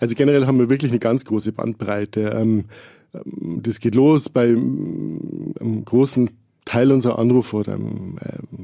Also 0.00 0.16
generell 0.16 0.46
haben 0.46 0.58
wir 0.58 0.68
wirklich 0.68 0.90
eine 0.90 0.98
ganz 0.98 1.24
große 1.24 1.52
Bandbreite. 1.52 2.32
Ähm, 2.34 2.64
ähm, 3.14 3.60
das 3.62 3.78
geht 3.78 3.94
los 3.94 4.28
bei 4.28 4.48
ähm, 4.48 5.54
einem 5.60 5.84
großen 5.84 6.30
Teil 6.64 6.92
unserer 6.92 7.18
Anrufer 7.18 7.58
oder 7.58 7.74
einem 7.74 8.16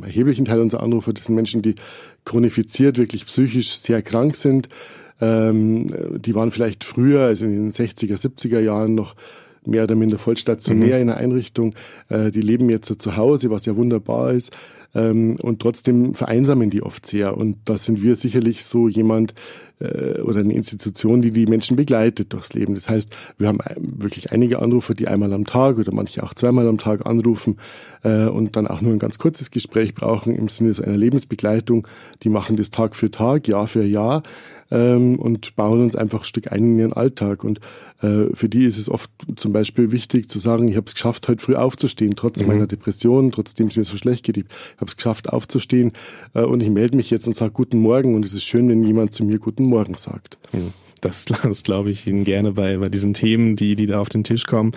erheblichen 0.02 0.44
Teil 0.44 0.60
unserer 0.60 0.82
Anrufer. 0.82 1.12
Das 1.12 1.24
sind 1.24 1.34
Menschen, 1.34 1.62
die 1.62 1.74
chronifiziert, 2.26 2.98
wirklich 2.98 3.24
psychisch 3.24 3.78
sehr 3.78 4.02
krank 4.02 4.36
sind. 4.36 4.68
Die 5.18 6.34
waren 6.34 6.50
vielleicht 6.50 6.84
früher, 6.84 7.22
also 7.22 7.46
in 7.46 7.70
den 7.70 7.72
60er, 7.72 8.20
70er 8.20 8.60
Jahren 8.60 8.94
noch 8.94 9.14
mehr 9.66 9.84
oder 9.84 9.94
minder 9.94 10.18
vollstationär 10.18 10.96
mhm. 10.96 11.02
in 11.02 11.10
einer 11.10 11.16
Einrichtung. 11.16 11.74
Äh, 12.08 12.30
die 12.30 12.40
leben 12.40 12.70
jetzt 12.70 13.00
zu 13.00 13.16
Hause, 13.16 13.50
was 13.50 13.66
ja 13.66 13.76
wunderbar 13.76 14.32
ist. 14.32 14.56
Ähm, 14.96 15.36
und 15.42 15.60
trotzdem 15.60 16.14
vereinsamen 16.14 16.70
die 16.70 16.82
oft 16.82 17.06
sehr. 17.06 17.36
Und 17.36 17.58
da 17.66 17.76
sind 17.76 18.02
wir 18.02 18.16
sicherlich 18.16 18.64
so 18.64 18.88
jemand 18.88 19.34
äh, 19.78 20.20
oder 20.20 20.40
eine 20.40 20.54
Institution, 20.54 21.20
die 21.20 21.30
die 21.30 21.46
Menschen 21.46 21.76
begleitet 21.76 22.32
durchs 22.32 22.54
Leben. 22.54 22.74
Das 22.74 22.88
heißt, 22.88 23.14
wir 23.36 23.48
haben 23.48 23.58
wirklich 23.76 24.32
einige 24.32 24.60
Anrufer, 24.60 24.94
die 24.94 25.06
einmal 25.06 25.32
am 25.32 25.44
Tag 25.44 25.76
oder 25.78 25.92
manche 25.92 26.22
auch 26.22 26.32
zweimal 26.32 26.66
am 26.66 26.78
Tag 26.78 27.04
anrufen 27.04 27.58
äh, 28.02 28.24
und 28.24 28.56
dann 28.56 28.66
auch 28.66 28.80
nur 28.80 28.92
ein 28.92 28.98
ganz 28.98 29.18
kurzes 29.18 29.50
Gespräch 29.50 29.94
brauchen 29.94 30.34
im 30.34 30.48
Sinne 30.48 30.72
so 30.72 30.82
einer 30.82 30.96
Lebensbegleitung. 30.96 31.86
Die 32.22 32.30
machen 32.30 32.56
das 32.56 32.70
Tag 32.70 32.96
für 32.96 33.10
Tag, 33.10 33.48
Jahr 33.48 33.66
für 33.66 33.84
Jahr 33.84 34.22
ähm, 34.70 35.18
und 35.18 35.56
bauen 35.56 35.82
uns 35.82 35.94
einfach 35.94 36.20
ein 36.20 36.24
Stück 36.24 36.50
ein 36.50 36.62
in 36.62 36.78
ihren 36.78 36.92
Alltag. 36.92 37.44
Und 37.44 37.60
äh, 38.02 38.34
für 38.34 38.48
die 38.48 38.64
ist 38.64 38.78
es 38.78 38.88
oft 38.88 39.10
zum 39.36 39.52
Beispiel 39.52 39.92
wichtig 39.92 40.28
zu 40.28 40.38
sagen, 40.38 40.68
ich 40.68 40.76
habe 40.76 40.86
es 40.86 40.94
geschafft, 40.94 41.28
heute 41.28 41.42
früh 41.42 41.54
aufzustehen, 41.54 42.14
trotz 42.16 42.40
mhm. 42.40 42.48
meiner 42.48 42.66
Depression, 42.66 43.32
trotzdem 43.32 43.68
es 43.68 43.76
mir 43.76 43.84
so 43.84 43.96
schlecht 43.96 44.24
geht. 44.24 44.36
Ich 44.36 44.44
habe 44.76 44.85
es 44.86 44.96
geschafft, 44.96 45.28
aufzustehen 45.28 45.92
äh, 46.34 46.42
und 46.42 46.62
ich 46.62 46.70
melde 46.70 46.96
mich 46.96 47.10
jetzt 47.10 47.26
und 47.26 47.36
sage 47.36 47.52
Guten 47.52 47.78
Morgen 47.78 48.14
und 48.14 48.24
es 48.24 48.32
ist 48.32 48.44
schön, 48.44 48.68
wenn 48.68 48.84
jemand 48.84 49.14
zu 49.14 49.24
mir 49.24 49.38
Guten 49.38 49.64
Morgen 49.64 49.94
sagt. 49.94 50.38
Mhm. 50.52 50.72
Das, 51.00 51.26
das 51.26 51.62
glaube 51.62 51.90
ich 51.90 52.06
Ihnen 52.06 52.24
gerne 52.24 52.52
bei, 52.52 52.78
bei 52.78 52.88
diesen 52.88 53.14
Themen, 53.14 53.56
die, 53.56 53.76
die 53.76 53.86
da 53.86 54.00
auf 54.00 54.08
den 54.08 54.24
Tisch 54.24 54.44
kommen. 54.44 54.72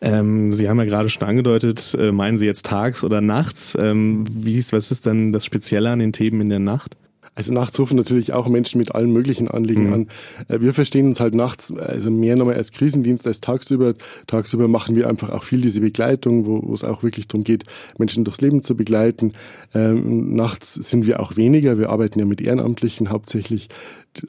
Ähm, 0.00 0.52
Sie 0.52 0.68
haben 0.68 0.78
ja 0.78 0.84
gerade 0.84 1.08
schon 1.08 1.26
angedeutet, 1.26 1.96
äh, 1.98 2.12
meinen 2.12 2.38
Sie 2.38 2.46
jetzt 2.46 2.66
tags 2.66 3.04
oder 3.04 3.20
nachts? 3.20 3.76
Ähm, 3.80 4.24
wie 4.30 4.56
ist, 4.56 4.72
was 4.72 4.90
ist 4.90 5.06
denn 5.06 5.32
das 5.32 5.44
Spezielle 5.44 5.90
an 5.90 5.98
den 5.98 6.12
Themen 6.12 6.40
in 6.40 6.48
der 6.48 6.60
Nacht? 6.60 6.96
Also 7.36 7.52
nachts 7.52 7.78
rufen 7.78 7.96
natürlich 7.96 8.32
auch 8.32 8.48
Menschen 8.48 8.78
mit 8.78 8.94
allen 8.94 9.12
möglichen 9.12 9.48
Anliegen 9.48 9.86
mhm. 9.86 9.92
an. 9.92 10.08
Äh, 10.48 10.60
wir 10.60 10.74
verstehen 10.74 11.06
uns 11.06 11.20
halt 11.20 11.34
nachts 11.34 11.70
also 11.72 12.10
mehr 12.10 12.34
nochmal 12.34 12.56
als 12.56 12.72
Krisendienst 12.72 13.26
als 13.26 13.40
tagsüber. 13.40 13.94
Tagsüber 14.26 14.68
machen 14.68 14.96
wir 14.96 15.08
einfach 15.08 15.28
auch 15.30 15.44
viel 15.44 15.60
diese 15.60 15.80
Begleitung, 15.80 16.46
wo, 16.46 16.62
wo 16.66 16.74
es 16.74 16.82
auch 16.82 17.02
wirklich 17.02 17.28
darum 17.28 17.44
geht, 17.44 17.64
Menschen 17.98 18.24
durchs 18.24 18.40
Leben 18.40 18.62
zu 18.62 18.74
begleiten. 18.74 19.34
Ähm, 19.74 20.34
nachts 20.34 20.74
sind 20.74 21.06
wir 21.06 21.20
auch 21.20 21.36
weniger. 21.36 21.78
Wir 21.78 21.90
arbeiten 21.90 22.18
ja 22.18 22.24
mit 22.24 22.40
Ehrenamtlichen 22.40 23.10
hauptsächlich 23.10 23.68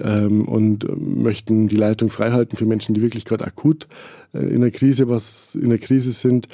ähm, 0.03 0.45
und 0.45 0.85
möchten 0.99 1.69
die 1.69 1.77
Leitung 1.77 2.09
freihalten 2.09 2.57
für 2.57 2.65
Menschen, 2.65 2.93
die 2.93 3.01
wirklich 3.01 3.23
gerade 3.23 3.45
akut 3.45 3.87
äh, 4.33 4.39
in 4.39 4.61
der 4.61 4.71
Krise 4.71 5.07
was 5.07 5.55
in 5.55 5.69
der 5.69 5.79
Krise 5.79 6.11
sind. 6.11 6.49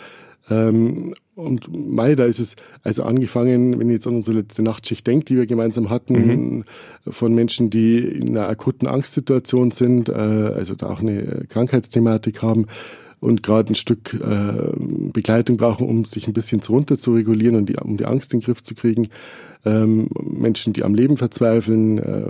Ähm, 0.49 1.13
und 1.35 1.67
Mai, 1.71 2.15
da 2.15 2.25
ist 2.25 2.39
es 2.39 2.55
also 2.83 3.03
angefangen, 3.03 3.79
wenn 3.79 3.89
ich 3.89 3.93
jetzt 3.93 4.07
an 4.07 4.15
unsere 4.15 4.37
letzte 4.37 4.61
Nachtschicht 4.61 5.05
denke, 5.07 5.25
die 5.25 5.35
wir 5.35 5.45
gemeinsam 5.47 5.89
hatten, 5.89 6.13
mhm. 6.13 6.63
von 7.07 7.33
Menschen, 7.33 7.69
die 7.69 7.97
in 7.97 8.29
einer 8.37 8.47
akuten 8.49 8.87
Angstsituation 8.87 9.71
sind, 9.71 10.09
äh, 10.09 10.13
also 10.13 10.75
da 10.75 10.89
auch 10.89 10.99
eine 10.99 11.45
Krankheitsthematik 11.49 12.41
haben 12.43 12.67
und 13.19 13.41
gerade 13.41 13.71
ein 13.71 13.75
Stück 13.75 14.13
äh, 14.13 14.73
Begleitung 14.77 15.57
brauchen, 15.57 15.87
um 15.87 16.05
sich 16.05 16.27
ein 16.27 16.33
bisschen 16.33 16.61
runter 16.61 16.99
zu 16.99 17.13
regulieren 17.13 17.55
und 17.55 17.67
die, 17.67 17.77
um 17.77 17.97
die 17.97 18.05
Angst 18.05 18.33
in 18.33 18.39
den 18.39 18.45
Griff 18.45 18.61
zu 18.61 18.75
kriegen. 18.75 19.07
Ähm, 19.65 20.09
Menschen, 20.21 20.73
die 20.73 20.83
am 20.83 20.93
Leben 20.93 21.15
verzweifeln, 21.15 21.99
äh, 21.99 22.25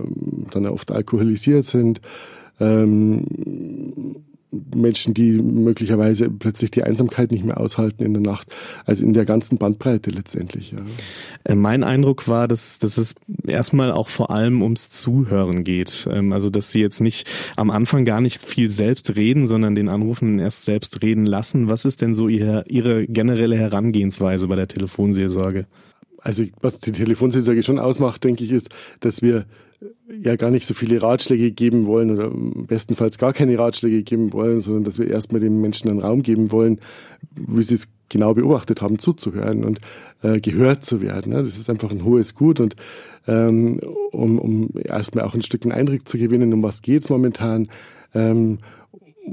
dann 0.51 0.67
oft 0.67 0.91
alkoholisiert 0.91 1.65
sind. 1.65 1.99
Ähm, 2.59 3.25
Menschen, 4.75 5.13
die 5.13 5.31
möglicherweise 5.31 6.29
plötzlich 6.29 6.71
die 6.71 6.83
Einsamkeit 6.83 7.31
nicht 7.31 7.43
mehr 7.43 7.59
aushalten 7.59 8.03
in 8.03 8.13
der 8.13 8.21
Nacht. 8.21 8.47
Also 8.85 9.03
in 9.03 9.13
der 9.13 9.25
ganzen 9.25 9.57
Bandbreite 9.57 10.09
letztendlich. 10.09 10.71
Ja. 10.71 10.79
Äh, 11.43 11.55
mein 11.55 11.83
Eindruck 11.83 12.27
war, 12.27 12.47
dass, 12.47 12.79
dass 12.79 12.97
es 12.97 13.15
erstmal 13.45 13.91
auch 13.91 14.07
vor 14.07 14.31
allem 14.31 14.61
ums 14.61 14.89
Zuhören 14.89 15.63
geht. 15.63 16.07
Ähm, 16.11 16.33
also 16.33 16.49
dass 16.49 16.71
sie 16.71 16.79
jetzt 16.79 17.01
nicht 17.01 17.29
am 17.55 17.69
Anfang 17.69 18.05
gar 18.05 18.21
nicht 18.21 18.43
viel 18.43 18.69
selbst 18.69 19.15
reden, 19.15 19.47
sondern 19.47 19.75
den 19.75 19.89
Anrufenden 19.89 20.39
erst 20.39 20.63
selbst 20.63 21.01
reden 21.01 21.25
lassen. 21.25 21.69
Was 21.69 21.85
ist 21.85 22.01
denn 22.01 22.13
so 22.13 22.27
ihre, 22.27 22.65
ihre 22.67 23.07
generelle 23.07 23.55
Herangehensweise 23.55 24.47
bei 24.47 24.55
der 24.55 24.67
Telefonseelsorge? 24.67 25.65
Also 26.23 26.45
was 26.61 26.79
die 26.79 26.93
Telefonseelsorge 26.93 27.63
schon 27.63 27.79
ausmacht, 27.79 28.23
denke 28.23 28.43
ich, 28.43 28.51
ist, 28.51 28.69
dass 29.01 29.21
wir 29.21 29.45
ja 30.21 30.37
gar 30.37 30.51
nicht 30.51 30.65
so 30.65 30.73
viele 30.73 31.01
Ratschläge 31.01 31.51
geben 31.51 31.85
wollen 31.85 32.11
oder 32.11 32.31
bestenfalls 32.31 33.17
gar 33.17 33.33
keine 33.33 33.59
Ratschläge 33.59 34.03
geben 34.03 34.31
wollen, 34.31 34.61
sondern 34.61 34.85
dass 34.85 34.97
wir 34.97 35.09
erstmal 35.09 35.41
den 35.41 35.59
Menschen 35.59 35.89
einen 35.89 35.99
Raum 35.99 36.23
geben 36.23 36.51
wollen, 36.51 36.79
wie 37.35 37.63
sie 37.63 37.75
es 37.75 37.89
genau 38.07 38.33
beobachtet 38.33 38.81
haben, 38.81 38.99
zuzuhören 38.99 39.65
und 39.65 39.81
äh, 40.21 40.39
gehört 40.39 40.85
zu 40.85 41.01
werden. 41.01 41.33
Ja. 41.33 41.41
Das 41.41 41.57
ist 41.57 41.69
einfach 41.69 41.91
ein 41.91 42.05
hohes 42.05 42.35
Gut 42.35 42.61
und 42.61 42.77
ähm, 43.27 43.79
um, 44.11 44.39
um 44.39 44.69
erstmal 44.81 45.25
auch 45.25 45.33
ein 45.33 45.41
Stück 45.41 45.63
einen 45.63 45.71
Eindruck 45.73 46.07
zu 46.07 46.17
gewinnen, 46.17 46.53
um 46.53 46.63
was 46.63 46.81
geht's 46.81 47.09
momentan. 47.09 47.67
Ähm, 48.13 48.59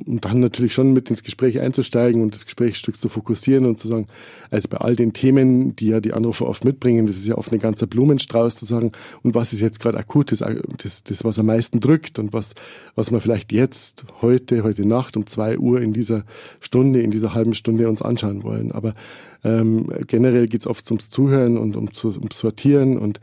und 0.07 0.25
dann 0.25 0.41
natürlich 0.41 0.73
schon 0.73 0.93
mit 0.93 1.11
ins 1.11 1.25
Gespräch 1.25 1.61
einzusteigen 1.61 2.23
und 2.23 2.35
das 2.35 2.45
Gesprächsstück 2.45 2.97
zu 2.97 3.09
fokussieren 3.09 3.67
und 3.67 3.79
zu 3.79 3.89
sagen, 3.89 4.07
also 4.51 4.69
bei 4.69 4.79
all 4.79 4.95
den 4.95 5.13
Themen, 5.13 5.75
die 5.75 5.89
ja 5.89 6.01
die 6.01 6.13
Anrufer 6.13 6.47
oft 6.47 6.65
mitbringen, 6.65 7.07
das 7.07 7.17
ist 7.17 7.27
ja 7.27 7.37
oft 7.37 7.53
ein 7.53 7.59
ganzer 7.59 7.87
Blumenstrauß 7.87 8.55
zu 8.55 8.65
sagen, 8.65 8.93
und 9.23 9.35
was 9.35 9.53
ist 9.53 9.61
jetzt 9.61 9.81
gerade 9.81 9.99
akut, 9.99 10.31
das, 10.33 10.45
das, 10.83 11.05
das, 11.05 11.25
was 11.25 11.39
am 11.39 11.47
meisten 11.47 11.81
drückt 11.81 12.19
und 12.19 12.33
was, 12.33 12.55
was 12.95 13.11
man 13.11 13.21
vielleicht 13.21 13.53
jetzt, 13.53 14.05
heute, 14.21 14.63
heute 14.63 14.87
Nacht 14.87 15.17
um 15.17 15.27
zwei 15.27 15.59
Uhr 15.59 15.81
in 15.81 15.93
dieser 15.93 16.25
Stunde, 16.61 17.03
in 17.03 17.11
dieser 17.11 17.35
halben 17.35 17.55
Stunde 17.55 17.89
uns 17.89 18.03
anschauen 18.03 18.45
wollen. 18.45 18.73
Aber 18.73 18.95
ähm, 19.43 19.89
generell 20.07 20.47
geht's 20.47 20.67
oft 20.67 20.89
ums 20.91 21.11
Zuhören 21.11 21.59
und 21.59 21.77
um 21.77 21.89
ums 22.05 22.39
Sortieren 22.39 22.97
und 22.97 23.21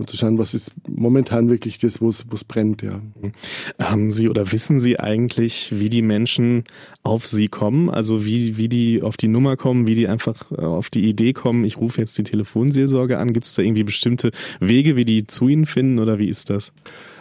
und 0.00 0.08
zu 0.08 0.16
schauen, 0.16 0.38
was 0.38 0.54
ist 0.54 0.72
momentan 0.88 1.50
wirklich 1.50 1.78
das, 1.78 2.00
wo 2.00 2.08
es 2.08 2.44
brennt, 2.44 2.82
ja. 2.82 3.00
Haben 3.80 4.12
Sie 4.12 4.28
oder 4.28 4.50
wissen 4.50 4.80
Sie 4.80 4.98
eigentlich, 4.98 5.78
wie 5.78 5.90
die 5.90 6.00
Menschen 6.00 6.64
auf 7.02 7.26
Sie 7.26 7.48
kommen? 7.48 7.90
Also 7.90 8.24
wie, 8.24 8.56
wie 8.56 8.68
die 8.68 9.02
auf 9.02 9.18
die 9.18 9.28
Nummer 9.28 9.56
kommen, 9.56 9.86
wie 9.86 9.94
die 9.94 10.08
einfach 10.08 10.50
äh, 10.52 10.62
auf 10.62 10.88
die 10.88 11.06
Idee 11.06 11.34
kommen, 11.34 11.64
ich 11.64 11.76
rufe 11.76 12.00
jetzt 12.00 12.16
die 12.16 12.24
Telefonseelsorge 12.24 13.18
an. 13.18 13.32
Gibt 13.34 13.44
es 13.44 13.54
da 13.54 13.62
irgendwie 13.62 13.84
bestimmte 13.84 14.30
Wege, 14.58 14.96
wie 14.96 15.04
die 15.04 15.26
zu 15.26 15.48
Ihnen 15.48 15.66
finden 15.66 15.98
oder 15.98 16.18
wie 16.18 16.28
ist 16.28 16.48
das? 16.48 16.72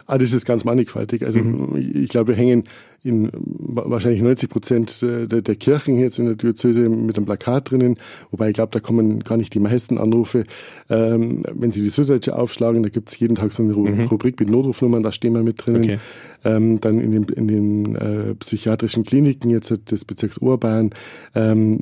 Ah, 0.08 0.18
das 0.18 0.32
ist 0.32 0.46
ganz 0.46 0.64
mannigfaltig. 0.64 1.24
Also 1.24 1.40
mhm. 1.40 2.02
ich 2.02 2.10
glaube, 2.10 2.30
wir 2.30 2.36
hängen 2.36 2.64
in 3.04 3.30
wahrscheinlich 3.34 4.22
90 4.22 4.50
Prozent 4.50 5.02
der, 5.02 5.28
der, 5.28 5.56
Kirchen 5.56 5.98
jetzt 6.00 6.20
in 6.20 6.26
der 6.26 6.36
Diözese 6.36 6.90
mit 6.90 7.16
einem 7.18 7.26
Plakat 7.26 7.72
drinnen, 7.72 7.98
wobei 8.32 8.50
ich 8.50 8.54
glaube, 8.54 8.72
da 8.72 8.80
kommen 8.80 9.22
gar 9.22 9.38
nicht 9.38 9.54
die 9.54 9.60
meisten 9.60 9.98
Anrufe. 9.98 10.44
Ähm, 10.90 11.44
wenn 11.54 11.72
Sie 11.72 11.82
die 11.82 11.90
Süddeutsche 11.90 12.36
aufschlagen, 12.36 12.84
da 12.84 12.90
gibt 12.90 13.10
es 13.10 13.20
jeden 13.20 13.36
Tag 13.36 13.54
so 13.54 13.64
eine 13.64 13.74
mhm. 13.74 14.08
Rubrik 14.08 14.40
mit 14.40 14.50
Notrufnummern, 14.50 15.04
da 15.04 15.12
stehen 15.12 15.34
wir 15.34 15.44
mit 15.44 15.66
drinnen. 15.66 15.84
Okay. 15.84 16.00
Ähm, 16.46 16.80
dann 16.80 17.02
in 17.02 17.12
den, 17.12 17.24
in 17.24 17.48
den 17.50 17.96
äh, 17.96 18.36
psychiatrischen 18.36 19.04
Kliniken 19.04 19.50
jetzt 19.50 19.92
des 19.92 20.06
Bezirks 20.06 20.42
Oberbayern, 20.42 20.92
ähm, 21.36 21.82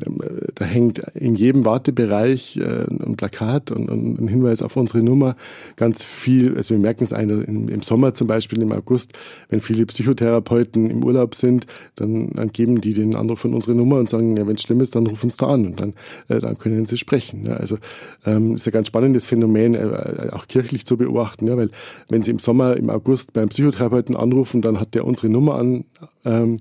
da 0.56 0.66
hängt 0.66 0.98
in 1.14 1.36
jedem 1.36 1.64
Wartebereich 1.64 2.58
äh, 2.58 2.86
ein 2.90 3.16
Plakat 3.18 3.70
und, 3.70 3.88
und, 3.88 4.20
ein 4.20 4.28
Hinweis 4.28 4.64
auf 4.64 4.76
unsere 4.76 5.04
Nummer. 5.04 5.36
Ganz 5.76 6.04
viel, 6.04 6.58
also 6.58 6.74
wir 6.74 6.80
merken 6.80 7.04
es 7.04 7.14
eine, 7.14 7.44
im 7.44 7.84
Sommer 7.84 8.16
zum 8.16 8.26
Beispiel 8.26 8.60
im 8.64 8.72
August, 8.72 9.14
wenn 9.50 9.62
viele 9.62 9.86
Psychotherapeuten 9.86 10.90
im 10.90 11.04
Urlaub 11.08 11.36
sind, 11.36 11.66
dann, 11.96 12.32
dann 12.34 12.52
geben 12.52 12.82
die 12.82 12.94
den 12.94 13.16
Anruf 13.16 13.40
von 13.40 13.54
unserer 13.54 13.76
Nummer 13.76 13.98
und 13.98 14.10
sagen, 14.10 14.38
ja, 14.38 14.46
wenn 14.46 14.56
es 14.56 14.62
schlimm 14.62 14.82
ist, 14.82 14.96
dann 14.96 15.08
ruf 15.08 15.24
uns 15.24 15.38
da 15.38 15.48
an 15.48 15.66
und 15.68 15.80
dann, 15.80 15.94
äh, 16.28 16.40
dann 16.40 16.58
können 16.58 16.86
sie 16.86 16.98
sprechen. 16.98 17.46
Ja. 17.48 17.56
Also 17.56 17.78
ähm, 18.26 18.56
ist 18.56 18.68
ein 18.68 18.72
ganz 18.72 18.88
spannendes 18.88 19.26
Phänomen, 19.26 19.76
äh, 19.76 20.30
auch 20.32 20.48
kirchlich 20.48 20.86
zu 20.86 20.98
beobachten, 20.98 21.48
ja, 21.48 21.58
weil 21.58 21.70
wenn 22.10 22.22
sie 22.22 22.32
im 22.32 22.40
Sommer, 22.40 22.78
im 22.78 22.90
August 22.90 23.34
beim 23.34 23.50
Psychotherapeuten 23.50 24.16
anrufen, 24.16 24.62
dann 24.62 24.80
hat 24.80 24.94
der 24.94 25.06
unsere 25.06 25.30
Nummer 25.30 25.56
an. 25.56 25.86
Ähm, 26.26 26.58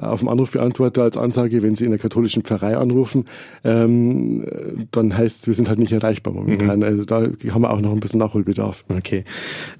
auf 0.00 0.20
dem 0.20 0.28
Anrufbeantworter 0.28 1.02
als 1.02 1.16
Ansage, 1.16 1.62
wenn 1.62 1.74
Sie 1.74 1.84
in 1.84 1.90
der 1.90 2.00
katholischen 2.00 2.42
Pfarrei 2.42 2.76
anrufen, 2.76 3.26
ähm, 3.64 4.44
dann 4.90 5.16
heißt 5.16 5.40
es, 5.40 5.46
wir 5.46 5.54
sind 5.54 5.68
halt 5.68 5.78
nicht 5.78 5.92
erreichbar 5.92 6.32
momentan. 6.32 6.78
Mhm. 6.78 6.84
Also 6.84 7.04
da 7.04 7.22
haben 7.52 7.62
wir 7.62 7.70
auch 7.70 7.80
noch 7.80 7.92
ein 7.92 8.00
bisschen 8.00 8.20
Nachholbedarf. 8.20 8.84
Okay. 8.88 9.24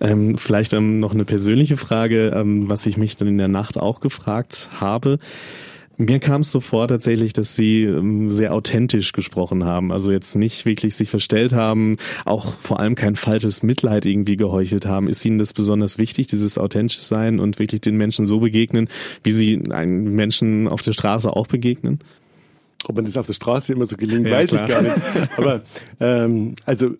Ähm, 0.00 0.36
vielleicht 0.38 0.72
ähm, 0.72 1.00
noch 1.00 1.14
eine 1.14 1.24
persönliche 1.24 1.76
Frage, 1.76 2.32
ähm, 2.34 2.68
was 2.68 2.86
ich 2.86 2.96
mich 2.96 3.16
dann 3.16 3.28
in 3.28 3.38
der 3.38 3.48
Nacht 3.48 3.78
auch 3.78 4.00
gefragt 4.00 4.70
habe. 4.80 5.18
Mir 6.00 6.20
kam 6.20 6.42
es 6.42 6.52
so 6.52 6.60
vor 6.60 6.86
tatsächlich, 6.86 7.32
dass 7.32 7.56
sie 7.56 7.82
ähm, 7.82 8.30
sehr 8.30 8.54
authentisch 8.54 9.10
gesprochen 9.10 9.64
haben. 9.64 9.92
Also 9.92 10.12
jetzt 10.12 10.36
nicht 10.36 10.64
wirklich 10.64 10.94
sich 10.94 11.10
verstellt 11.10 11.52
haben, 11.52 11.96
auch 12.24 12.54
vor 12.54 12.78
allem 12.78 12.94
kein 12.94 13.16
falsches 13.16 13.64
Mitleid 13.64 14.06
irgendwie 14.06 14.36
geheuchelt 14.36 14.86
haben. 14.86 15.08
Ist 15.08 15.24
Ihnen 15.24 15.38
das 15.38 15.52
besonders 15.52 15.98
wichtig, 15.98 16.28
dieses 16.28 16.56
authentisch 16.56 17.00
sein 17.00 17.40
und 17.40 17.58
wirklich 17.58 17.80
den 17.80 17.96
Menschen 17.96 18.26
so 18.26 18.38
begegnen, 18.38 18.88
wie 19.24 19.32
Sie 19.32 19.60
einen 19.72 20.14
Menschen 20.14 20.68
auf 20.68 20.82
der 20.82 20.92
Straße 20.92 21.34
auch 21.34 21.48
begegnen? 21.48 21.98
Ob 22.86 22.94
man 22.94 23.04
das 23.04 23.16
auf 23.16 23.26
der 23.26 23.34
Straße 23.34 23.72
immer 23.72 23.86
so 23.86 23.96
gelingt, 23.96 24.28
ja, 24.28 24.34
weiß 24.34 24.50
klar. 24.50 24.62
ich 24.62 24.70
gar 24.70 24.82
nicht. 24.82 24.96
Aber 25.36 25.62
ähm, 25.98 26.54
also 26.64 26.94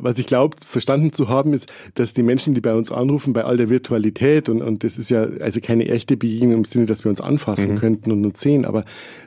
was 0.00 0.18
ich 0.18 0.26
glaube, 0.26 0.56
verstanden 0.66 1.12
zu 1.12 1.28
haben, 1.28 1.52
ist, 1.52 1.72
dass 1.94 2.14
die 2.14 2.22
Menschen, 2.22 2.54
die 2.54 2.60
bei 2.60 2.74
uns 2.74 2.92
anrufen, 2.92 3.32
bei 3.32 3.44
all 3.44 3.56
der 3.56 3.68
Virtualität 3.68 4.48
und, 4.48 4.62
und 4.62 4.84
das 4.84 4.98
ist 4.98 5.10
ja 5.10 5.22
also 5.40 5.60
keine 5.60 5.88
echte 5.88 6.16
Begegnung 6.16 6.58
im 6.58 6.64
Sinne, 6.64 6.86
dass 6.86 7.04
wir 7.04 7.10
uns 7.10 7.20
anfassen 7.20 7.72
mhm. 7.72 7.78
könnten 7.78 8.12
und 8.12 8.24
uns 8.24 8.40
sehen, 8.40 8.64
aber 8.64 8.84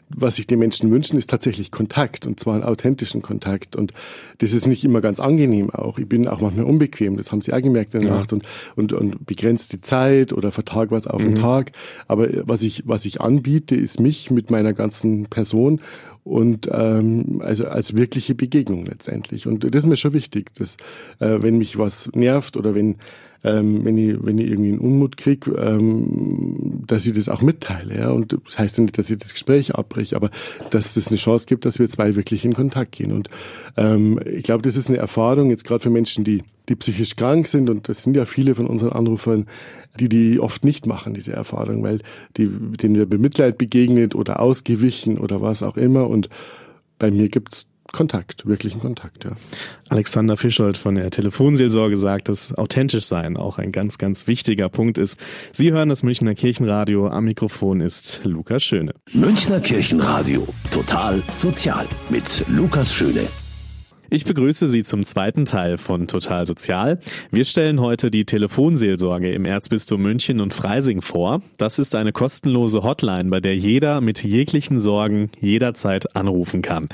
was 0.09 0.37
sich 0.37 0.47
die 0.47 0.55
Menschen 0.55 0.89
wünschen, 0.89 1.17
ist 1.17 1.29
tatsächlich 1.29 1.69
Kontakt 1.69 2.25
und 2.25 2.39
zwar 2.39 2.55
einen 2.55 2.63
authentischen 2.63 3.21
Kontakt 3.21 3.75
und 3.75 3.93
das 4.37 4.53
ist 4.53 4.67
nicht 4.67 4.83
immer 4.83 5.01
ganz 5.01 5.19
angenehm 5.19 5.69
auch. 5.69 5.99
Ich 5.99 6.07
bin 6.07 6.27
auch 6.27 6.39
manchmal 6.39 6.65
unbequem, 6.65 7.17
das 7.17 7.31
haben 7.31 7.41
Sie 7.41 7.53
auch 7.53 7.61
gemerkt 7.61 7.93
in 7.93 8.01
der 8.01 8.09
ja. 8.11 8.17
Nacht 8.17 8.31
und, 8.31 8.43
und, 8.75 8.93
und 8.93 9.25
begrenzt 9.25 9.73
die 9.73 9.81
Zeit 9.81 10.31
oder 10.31 10.51
vertag 10.51 10.91
was 10.91 11.07
auf 11.07 11.21
mhm. 11.21 11.35
den 11.35 11.41
Tag, 11.41 11.71
aber 12.07 12.29
was 12.47 12.61
ich, 12.61 12.83
was 12.85 13.05
ich 13.05 13.21
anbiete, 13.21 13.75
ist 13.75 13.99
mich 13.99 14.31
mit 14.31 14.49
meiner 14.49 14.73
ganzen 14.73 15.25
Person 15.25 15.81
und 16.27 16.67
ähm, 16.71 17.41
also 17.43 17.65
als 17.65 17.95
wirkliche 17.95 18.35
Begegnung 18.35 18.85
letztendlich. 18.85 19.47
Und 19.47 19.63
das 19.63 19.83
ist 19.83 19.89
mir 19.89 19.97
schon 19.97 20.13
wichtig, 20.13 20.53
dass 20.55 20.77
äh, 21.19 21.41
wenn 21.41 21.57
mich 21.57 21.77
was 21.77 22.09
nervt 22.13 22.57
oder 22.57 22.75
wenn 22.75 22.97
ähm, 23.43 23.85
wenn 23.85 23.97
ich 23.97 24.17
wenn 24.21 24.37
ich 24.37 24.49
irgendwie 24.49 24.69
einen 24.71 24.79
Unmut 24.79 25.17
kriege, 25.17 25.51
ähm, 25.51 26.83
dass 26.87 27.05
ich 27.05 27.13
das 27.13 27.29
auch 27.29 27.41
mitteile. 27.41 27.97
Ja? 27.97 28.09
Und 28.09 28.37
das 28.45 28.59
heißt 28.59 28.77
ja 28.77 28.83
nicht, 28.83 28.97
dass 28.97 29.09
ich 29.09 29.17
das 29.17 29.33
Gespräch 29.33 29.75
abbreche, 29.75 30.15
aber 30.15 30.31
dass 30.71 30.95
es 30.95 31.07
eine 31.09 31.17
Chance 31.17 31.45
gibt, 31.45 31.65
dass 31.65 31.79
wir 31.79 31.89
zwei 31.89 32.15
wirklich 32.15 32.45
in 32.45 32.53
Kontakt 32.53 32.93
gehen. 32.93 33.11
Und 33.11 33.29
ähm, 33.75 34.19
ich 34.25 34.43
glaube, 34.43 34.63
das 34.63 34.75
ist 34.75 34.89
eine 34.89 34.97
Erfahrung 34.97 35.49
jetzt 35.49 35.63
gerade 35.63 35.81
für 35.83 35.89
Menschen, 35.89 36.23
die 36.23 36.43
die 36.69 36.75
psychisch 36.75 37.15
krank 37.15 37.47
sind 37.47 37.69
und 37.69 37.87
das 37.87 38.03
sind 38.03 38.15
ja 38.17 38.25
viele 38.25 38.53
von 38.53 38.67
unseren 38.67 38.91
Anrufern, 38.91 39.47
die 39.99 40.09
die 40.09 40.39
oft 40.39 40.65
nicht 40.65 40.85
machen, 40.85 41.13
diese 41.13 41.31
Erfahrung, 41.31 41.83
weil 41.83 42.01
die, 42.35 42.47
denen 42.47 42.95
wir 42.95 43.05
Bemitleid 43.05 43.57
begegnet 43.57 44.15
oder 44.15 44.39
ausgewichen 44.39 45.17
oder 45.17 45.41
was 45.41 45.63
auch 45.63 45.77
immer. 45.77 46.09
Und 46.09 46.29
bei 46.99 47.09
mir 47.09 47.29
gibt's 47.29 47.67
Kontakt, 47.93 48.45
wirklichen 48.45 48.79
Kontakt, 48.79 49.23
ja. 49.23 49.31
Alexander 49.89 50.37
Fischold 50.37 50.77
von 50.77 50.95
der 50.95 51.09
Telefonseelsorge 51.09 51.97
sagt, 51.97 52.29
dass 52.29 52.53
authentisch 52.57 53.05
sein 53.05 53.37
auch 53.37 53.57
ein 53.57 53.71
ganz, 53.71 53.97
ganz 53.97 54.27
wichtiger 54.27 54.69
Punkt 54.69 54.97
ist. 54.97 55.17
Sie 55.51 55.71
hören 55.71 55.89
das 55.89 56.03
Münchner 56.03 56.35
Kirchenradio. 56.35 57.07
Am 57.07 57.25
Mikrofon 57.25 57.81
ist 57.81 58.21
Lukas 58.23 58.63
Schöne. 58.63 58.93
Münchner 59.13 59.59
Kirchenradio. 59.59 60.47
Total 60.71 61.23
sozial 61.35 61.87
mit 62.09 62.43
Lukas 62.47 62.93
Schöne. 62.93 63.27
Ich 64.09 64.23
begrüße 64.23 64.67
Sie 64.67 64.83
zum 64.83 65.03
zweiten 65.03 65.43
Teil 65.43 65.75
von 65.75 66.07
Total 66.07 66.47
Sozial. 66.47 66.99
Wir 67.29 67.43
stellen 67.43 67.81
heute 67.81 68.09
die 68.09 68.23
Telefonseelsorge 68.23 69.33
im 69.33 69.43
Erzbistum 69.43 70.01
München 70.01 70.39
und 70.39 70.53
Freising 70.53 71.01
vor. 71.01 71.41
Das 71.57 71.77
ist 71.77 71.93
eine 71.93 72.13
kostenlose 72.13 72.83
Hotline, 72.83 73.29
bei 73.29 73.41
der 73.41 73.57
jeder 73.57 73.99
mit 73.99 74.23
jeglichen 74.23 74.79
Sorgen 74.79 75.29
jederzeit 75.41 76.15
anrufen 76.15 76.61
kann. 76.61 76.87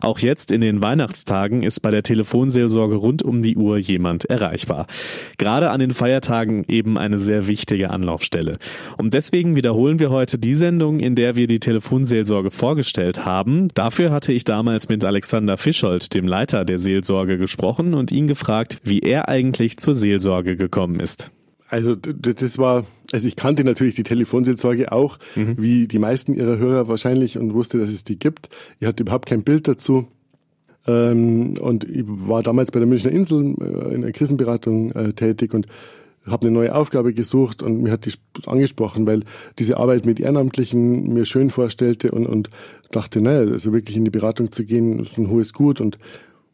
Auch 0.00 0.20
jetzt 0.20 0.50
in 0.50 0.62
den 0.62 0.80
Weihnachtstagen 0.80 1.62
ist 1.62 1.80
bei 1.80 1.90
der 1.90 2.02
Telefonseelsorge 2.02 2.94
rund 2.94 3.22
um 3.22 3.42
die 3.42 3.56
Uhr 3.56 3.76
jemand 3.76 4.24
erreichbar. 4.24 4.86
Gerade 5.36 5.68
an 5.68 5.80
den 5.80 5.90
Feiertagen 5.90 6.64
eben 6.66 6.96
eine 6.96 7.18
sehr 7.18 7.46
wichtige 7.46 7.90
Anlaufstelle. 7.90 8.56
Und 8.96 9.12
deswegen 9.12 9.54
wiederholen 9.54 9.98
wir 9.98 10.08
heute 10.08 10.38
die 10.38 10.54
Sendung, 10.54 11.00
in 11.00 11.14
der 11.14 11.36
wir 11.36 11.46
die 11.46 11.60
Telefonseelsorge 11.60 12.50
vorgestellt 12.50 13.26
haben. 13.26 13.68
Dafür 13.74 14.10
hatte 14.12 14.32
ich 14.32 14.44
damals 14.44 14.88
mit 14.88 15.04
Alexander 15.04 15.58
Fischold, 15.58 16.14
dem 16.14 16.26
Leiter 16.26 16.53
Leiter 16.54 16.64
der 16.64 16.78
Seelsorge 16.78 17.36
gesprochen 17.36 17.94
und 17.94 18.12
ihn 18.12 18.28
gefragt, 18.28 18.78
wie 18.84 19.00
er 19.00 19.28
eigentlich 19.28 19.76
zur 19.76 19.94
Seelsorge 19.94 20.56
gekommen 20.56 21.00
ist. 21.00 21.32
Also 21.68 21.96
das 21.96 22.58
war, 22.58 22.84
also 23.12 23.26
ich 23.26 23.34
kannte 23.34 23.64
natürlich 23.64 23.96
die 23.96 24.04
Telefonseelsorge 24.04 24.92
auch, 24.92 25.18
mhm. 25.34 25.56
wie 25.58 25.88
die 25.88 25.98
meisten 25.98 26.34
ihrer 26.34 26.58
Hörer 26.58 26.86
wahrscheinlich 26.86 27.38
und 27.38 27.54
wusste, 27.54 27.78
dass 27.78 27.88
es 27.88 28.04
die 28.04 28.18
gibt. 28.18 28.50
Ich 28.78 28.86
hatte 28.86 29.02
überhaupt 29.02 29.26
kein 29.26 29.42
Bild 29.42 29.66
dazu. 29.66 30.06
Ähm, 30.86 31.54
und 31.60 31.84
ich 31.84 32.04
war 32.06 32.42
damals 32.42 32.70
bei 32.70 32.78
der 32.78 32.86
Münchner 32.86 33.10
Insel 33.10 33.56
äh, 33.60 33.94
in 33.94 34.02
der 34.02 34.12
Krisenberatung 34.12 34.92
äh, 34.92 35.12
tätig 35.14 35.54
und 35.54 35.66
habe 36.26 36.46
eine 36.46 36.54
neue 36.54 36.74
Aufgabe 36.74 37.12
gesucht 37.12 37.62
und 37.62 37.82
mir 37.82 37.90
hat 37.90 38.06
die 38.06 38.12
angesprochen, 38.46 39.06
weil 39.06 39.24
diese 39.58 39.76
Arbeit 39.76 40.06
mit 40.06 40.20
Ehrenamtlichen 40.20 41.12
mir 41.12 41.24
schön 41.24 41.50
vorstellte 41.50 42.12
und, 42.12 42.26
und 42.26 42.50
dachte, 42.92 43.20
naja, 43.20 43.50
also 43.50 43.72
wirklich 43.72 43.96
in 43.96 44.04
die 44.04 44.10
Beratung 44.10 44.52
zu 44.52 44.64
gehen, 44.64 45.00
ist 45.00 45.18
ein 45.18 45.28
hohes 45.28 45.52
Gut 45.52 45.80
und 45.80 45.98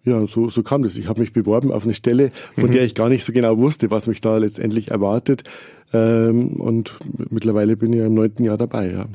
ja, 0.04 0.26
so, 0.26 0.49
so 0.49 0.62
kam 0.62 0.83
das. 0.83 0.97
Ich 0.97 1.09
habe 1.09 1.21
mich 1.21 1.33
beworben 1.33 1.73
auf 1.73 1.85
eine 1.85 1.95
Stelle, 1.95 2.30
von 2.54 2.69
mhm. 2.69 2.73
der 2.73 2.83
ich 2.85 2.95
gar 2.95 3.09
nicht 3.09 3.25
so 3.25 3.33
genau 3.33 3.59
wusste, 3.59 3.90
was 3.90 4.07
mich 4.07 4.21
da 4.21 4.38
letztendlich 4.38 4.90
erwartet. 4.90 5.45
Ähm, 5.92 6.52
und 6.61 6.94
mittlerweile 7.30 7.76
bin 7.76 7.92
ich 7.92 7.99
ja 7.99 8.06
im 8.06 8.14
neunten 8.14 8.44
Jahr 8.44 8.56
dabei. 8.56 8.92
Ja. 8.92 9.06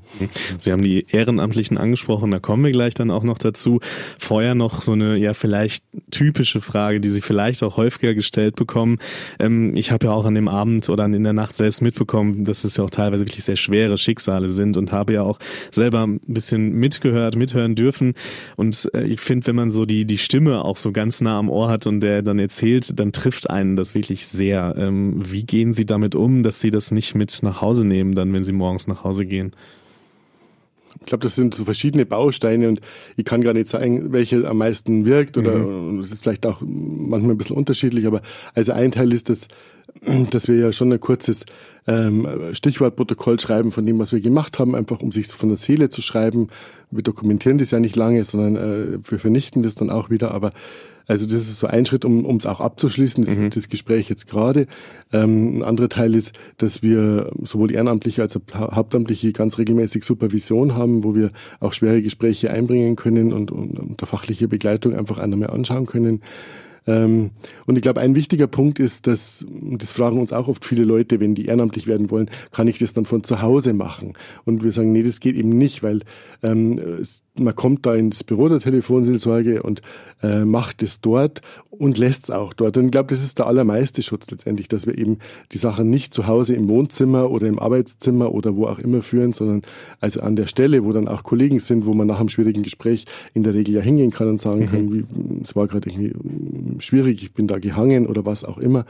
Sie 0.60 0.72
haben 0.72 0.82
die 0.82 1.05
Ehrenamtlichen 1.10 1.77
angesprochen, 1.77 2.32
da 2.32 2.39
kommen 2.39 2.63
wir 2.63 2.72
gleich 2.72 2.94
dann 2.94 3.12
auch 3.12 3.24
noch 3.24 3.38
dazu. 3.38 3.79
Vorher 4.20 4.55
noch 4.55 4.82
so 4.82 4.91
eine 4.91 5.17
ja 5.17 5.34
vielleicht 5.34 5.84
typische 6.12 6.62
Frage, 6.62 7.00
die 7.00 7.10
Sie 7.10 7.22
vielleicht 7.22 7.63
auch 7.63 7.77
häufiger 7.77 8.13
gestellt 8.13 8.55
bekommen. 8.55 8.98
Ähm, 9.39 9.75
ich 9.75 9.91
habe 9.91 10.08
ja 10.08 10.12
auch 10.12 10.25
an 10.25 10.36
dem 10.36 10.48
Abend 10.48 10.89
oder 10.89 11.05
in 11.05 11.24
der 11.24 11.34
Nacht 11.34 11.55
selbst 11.55 11.82
mitbekommen, 11.82 12.44
dass 12.44 12.63
es 12.63 12.77
ja 12.77 12.84
auch 12.84 12.89
teilweise 12.89 13.25
wirklich 13.25 13.44
sehr 13.44 13.55
schwere 13.55 13.98
Schicksale 13.98 14.50
sind 14.50 14.77
und 14.77 14.91
habe 14.91 15.13
ja 15.13 15.22
auch 15.22 15.39
selber 15.72 16.05
ein 16.05 16.20
bisschen 16.27 16.74
mitgehört, 16.74 17.36
mithören 17.36 17.75
dürfen. 17.75 18.13
Und 18.55 18.89
äh, 18.94 19.03
ich 19.05 19.22
finde, 19.22 19.48
wenn 19.48 19.55
man 19.55 19.70
so 19.70 19.86
die, 19.86 20.05
die 20.05 20.17
Stimme 20.17 20.63
auch 20.63 20.77
so 20.77 20.91
ganz 20.91 21.22
nah 21.22 21.39
am 21.39 21.50
Ohr 21.50 21.70
hat 21.70 21.88
und 21.88 22.01
der 22.01 22.22
dann 22.22 22.39
erzählt, 22.39 23.00
dann 23.00 23.12
trifft 23.12 23.50
einen 23.50 23.75
das 23.75 23.96
wirklich 23.96 24.27
sehr. 24.27 24.75
Ähm, 24.77 25.22
wie 25.32 25.44
gehen 25.44 25.74
Sie 25.74 25.86
damit 25.86 26.15
um, 26.15 26.44
dass 26.44 26.60
Sie 26.60 26.65
das 26.72 26.92
nicht 26.92 27.16
mit 27.16 27.38
nach 27.44 27.62
Hause 27.62 27.86
nehmen, 27.86 28.16
dann, 28.16 28.34
wenn 28.34 28.44
Sie 28.44 28.54
morgens 28.54 28.88
nach 28.88 29.04
Hause 29.04 29.26
gehen? 29.26 29.54
Ich 31.00 31.08
glaube, 31.08 31.24
das 31.24 31.36
sind 31.36 31.54
so 31.54 31.66
verschiedene 31.66 32.06
Bausteine 32.06 32.68
und 32.70 32.82
ich 33.18 33.26
kann 33.26 33.42
gar 33.42 33.54
nicht 33.54 33.68
sagen, 33.68 34.12
welche 34.12 34.48
am 34.48 34.58
meisten 34.58 35.06
wirkt 35.06 35.38
oder 35.38 35.58
mhm. 35.58 36.00
es 36.00 36.12
ist 36.12 36.24
vielleicht 36.24 36.46
auch 36.46 36.62
manchmal 36.62 37.32
ein 37.32 37.38
bisschen 37.38 37.58
unterschiedlich, 37.58 38.08
aber 38.08 38.22
also 38.54 38.72
ein 38.72 38.92
Teil 38.92 39.12
ist 39.14 39.30
das, 39.30 39.48
dass 40.32 40.48
wir 40.48 40.56
ja 40.56 40.72
schon 40.72 40.92
ein 40.92 41.00
kurzes 41.00 41.46
ähm, 41.88 42.28
Stichwortprotokoll 42.54 43.40
schreiben 43.40 43.72
von 43.72 43.86
dem, 43.86 44.00
was 44.00 44.12
wir 44.12 44.20
gemacht 44.20 44.58
haben, 44.58 44.74
einfach 44.74 45.02
um 45.02 45.12
sich 45.12 45.28
von 45.28 45.50
der 45.50 45.58
Seele 45.58 45.90
zu 45.90 46.02
schreiben. 46.02 46.48
Wir 46.92 47.04
dokumentieren 47.04 47.58
das 47.58 47.72
ja 47.72 47.80
nicht 47.80 47.96
lange, 47.96 48.24
sondern 48.24 48.56
äh, 48.56 49.00
wir 49.04 49.20
vernichten 49.20 49.64
das 49.64 49.76
dann 49.76 49.90
auch 49.90 50.10
wieder, 50.10 50.32
aber 50.32 50.52
also 51.08 51.26
das 51.26 51.42
ist 51.42 51.60
so 51.60 51.68
ein 51.68 51.86
Schritt, 51.86 52.06
um 52.06 52.36
es 52.38 52.46
auch 52.46 52.60
abzuschließen, 52.60 53.26
das, 53.26 53.38
mhm. 53.38 53.50
das 53.50 53.70
Gespräch 53.70 54.10
jetzt 54.10 54.28
gerade. 54.28 54.68
Ähm, 55.14 55.60
ein 55.60 55.64
anderer 55.64 55.90
Teil 55.90 56.16
ist, 56.16 56.34
dass 56.58 56.82
wir 56.82 57.32
sowohl 57.44 57.72
Ehrenamtliche 57.72 58.22
als 58.22 58.36
auch 58.36 58.42
Hauptamtliche 58.54 59.32
ganz 59.32 59.58
regelmäßig 59.58 60.04
Supervision 60.04 60.76
haben, 60.76 61.04
wo 61.04 61.16
wir 61.16 61.32
auch 61.60 61.74
schwere 61.74 62.02
Gespräche 62.02 62.52
einbringen 62.52 62.96
können 62.96 63.34
und, 63.34 63.52
und 63.52 63.80
unter 63.80 64.06
fachliche 64.06 64.48
Begleitung 64.48 64.96
einfach 64.96 65.20
einmal 65.20 65.40
mehr 65.40 65.54
anschauen 65.54 65.86
können. 65.86 66.22
Ähm, 66.88 67.32
und 67.66 67.76
ich 67.76 67.82
glaube, 67.82 68.02
ein 68.02 68.16
wichtiger 68.16 68.48
Punkt 68.48 68.80
ist, 68.80 69.08
dass, 69.08 69.46
das 69.50 69.92
fragen 69.92 70.20
uns 70.20 70.34
auch 70.34 70.48
oft 70.48 70.66
viele 70.66 70.84
Leute, 70.84 71.20
wenn 71.20 71.36
die 71.36 71.46
ehrenamtlich 71.46 71.88
werden 71.88 72.12
wollen, 72.12 72.29
kann 72.51 72.68
ich 72.68 72.79
das 72.79 72.94
dann 72.94 73.06
von 73.06 73.24
zu 73.24 73.42
Hause 73.42 73.74
machen? 73.74 74.14
Und 74.46 74.64
wir 74.64 74.72
sagen, 74.72 74.92
nee, 74.92 75.03
das 75.03 75.20
geht 75.20 75.36
eben 75.36 75.50
nicht, 75.50 75.84
weil 75.84 76.01
ähm, 76.44 76.79
man 77.40 77.56
kommt 77.56 77.86
da 77.86 77.94
ins 77.94 78.24
Büro 78.24 78.48
der 78.48 78.60
Telefonseelsorge 78.60 79.62
und 79.62 79.82
äh, 80.24 80.46
macht 80.46 80.82
es 80.84 81.02
dort 81.02 81.42
und 81.70 81.98
lässt 81.98 82.26
es 82.26 82.32
auch 82.32 82.54
dort. 82.54 82.78
Und 82.78 82.86
ich 82.86 82.92
glaube, 82.92 83.10
das 83.10 83.22
ist 83.22 83.38
der 83.38 83.48
allermeiste 83.48 84.02
Schutz 84.02 84.30
letztendlich, 84.32 84.68
dass 84.68 84.88
wir 84.88 84.98
eben 84.98 85.20
die 85.52 85.58
Sachen 85.58 85.90
nicht 85.90 86.14
zu 86.14 86.28
Hause 86.28 86.56
im 86.56 86.70
Wohnzimmer 86.70 87.30
oder 87.30 87.48
im 87.48 87.60
Arbeitszimmer 87.60 88.32
oder 88.34 88.56
wo 88.56 88.68
auch 88.68 88.80
immer 88.80 89.02
führen, 89.02 89.34
sondern 89.34 89.64
also 90.00 90.22
an 90.22 90.36
der 90.36 90.48
Stelle, 90.48 90.84
wo 90.84 90.94
dann 90.94 91.08
auch 91.08 91.24
Kollegen 91.24 91.60
sind, 91.60 91.86
wo 91.86 91.94
man 91.94 92.08
nach 92.08 92.20
einem 92.20 92.30
schwierigen 92.30 92.64
Gespräch 92.64 93.06
in 93.34 93.44
der 93.44 93.54
Regel 93.54 93.76
ja 93.76 93.82
hingehen 93.82 94.12
kann 94.12 94.30
und 94.30 94.40
sagen 94.40 94.62
mhm. 94.62 94.66
kann, 94.66 95.42
es 95.44 95.56
war 95.56 95.68
gerade 95.68 95.90
irgendwie 95.90 96.14
schwierig, 96.80 97.24
ich 97.24 97.34
bin 97.34 97.48
da 97.48 97.60
gehangen 97.60 98.08
oder 98.08 98.26
was 98.26 98.44
auch 98.44 98.58
immer. 98.58 98.86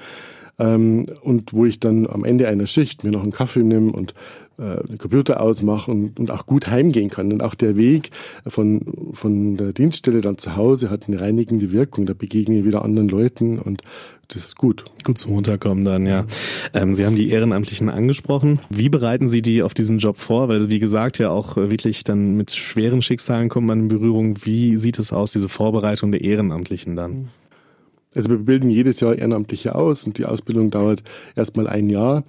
Ähm, 0.57 1.07
und 1.21 1.53
wo 1.53 1.65
ich 1.65 1.79
dann 1.79 2.07
am 2.07 2.23
Ende 2.23 2.47
einer 2.47 2.67
Schicht 2.67 3.03
mir 3.03 3.11
noch 3.11 3.23
einen 3.23 3.31
Kaffee 3.31 3.63
nehme 3.63 3.91
und 3.91 4.13
den 4.57 4.97
Computer 4.97 5.41
ausmache 5.41 5.91
und, 5.91 6.19
und 6.19 6.31
auch 6.31 6.45
gut 6.45 6.67
heimgehen 6.67 7.09
kann. 7.09 7.31
Und 7.31 7.41
auch 7.41 7.55
der 7.55 7.75
Weg 7.75 8.11
von, 8.47 9.11
von 9.13 9.57
der 9.57 9.73
Dienststelle 9.73 10.21
dann 10.21 10.37
zu 10.37 10.55
Hause 10.55 10.89
hat 10.89 11.07
eine 11.07 11.19
reinigende 11.19 11.71
Wirkung. 11.71 12.05
Da 12.05 12.13
begegne 12.13 12.59
ich 12.59 12.65
wieder 12.65 12.83
anderen 12.83 13.09
Leuten 13.09 13.59
und 13.59 13.81
das 14.27 14.43
ist 14.43 14.55
gut. 14.55 14.85
Gut 15.03 15.17
zum 15.17 15.33
Runterkommen 15.33 15.85
dann, 15.85 16.05
ja. 16.07 16.25
Ähm, 16.73 16.93
Sie 16.93 17.05
haben 17.05 17.15
die 17.15 17.29
Ehrenamtlichen 17.29 17.89
angesprochen. 17.89 18.59
Wie 18.69 18.89
bereiten 18.89 19.27
Sie 19.29 19.41
die 19.41 19.61
auf 19.61 19.73
diesen 19.73 19.99
Job 19.99 20.17
vor? 20.17 20.47
Weil, 20.49 20.69
wie 20.69 20.79
gesagt, 20.79 21.19
ja 21.19 21.29
auch 21.29 21.57
wirklich 21.57 22.03
dann 22.03 22.35
mit 22.35 22.51
schweren 22.51 23.01
Schicksalen 23.01 23.49
kommt 23.49 23.67
man 23.67 23.81
in 23.81 23.87
Berührung. 23.87 24.43
Wie 24.43 24.77
sieht 24.77 24.97
es 24.97 25.13
aus, 25.13 25.31
diese 25.31 25.49
Vorbereitung 25.49 26.11
der 26.11 26.21
Ehrenamtlichen 26.21 26.95
dann? 26.95 27.29
Also 28.15 28.29
wir 28.29 28.37
bilden 28.37 28.69
jedes 28.69 28.99
Jahr 29.01 29.15
Ehrenamtliche 29.15 29.75
aus 29.75 30.05
und 30.05 30.17
die 30.17 30.25
Ausbildung 30.25 30.71
dauert 30.71 31.03
erstmal 31.35 31.67
ein 31.67 31.89
Jahr. 31.89 32.23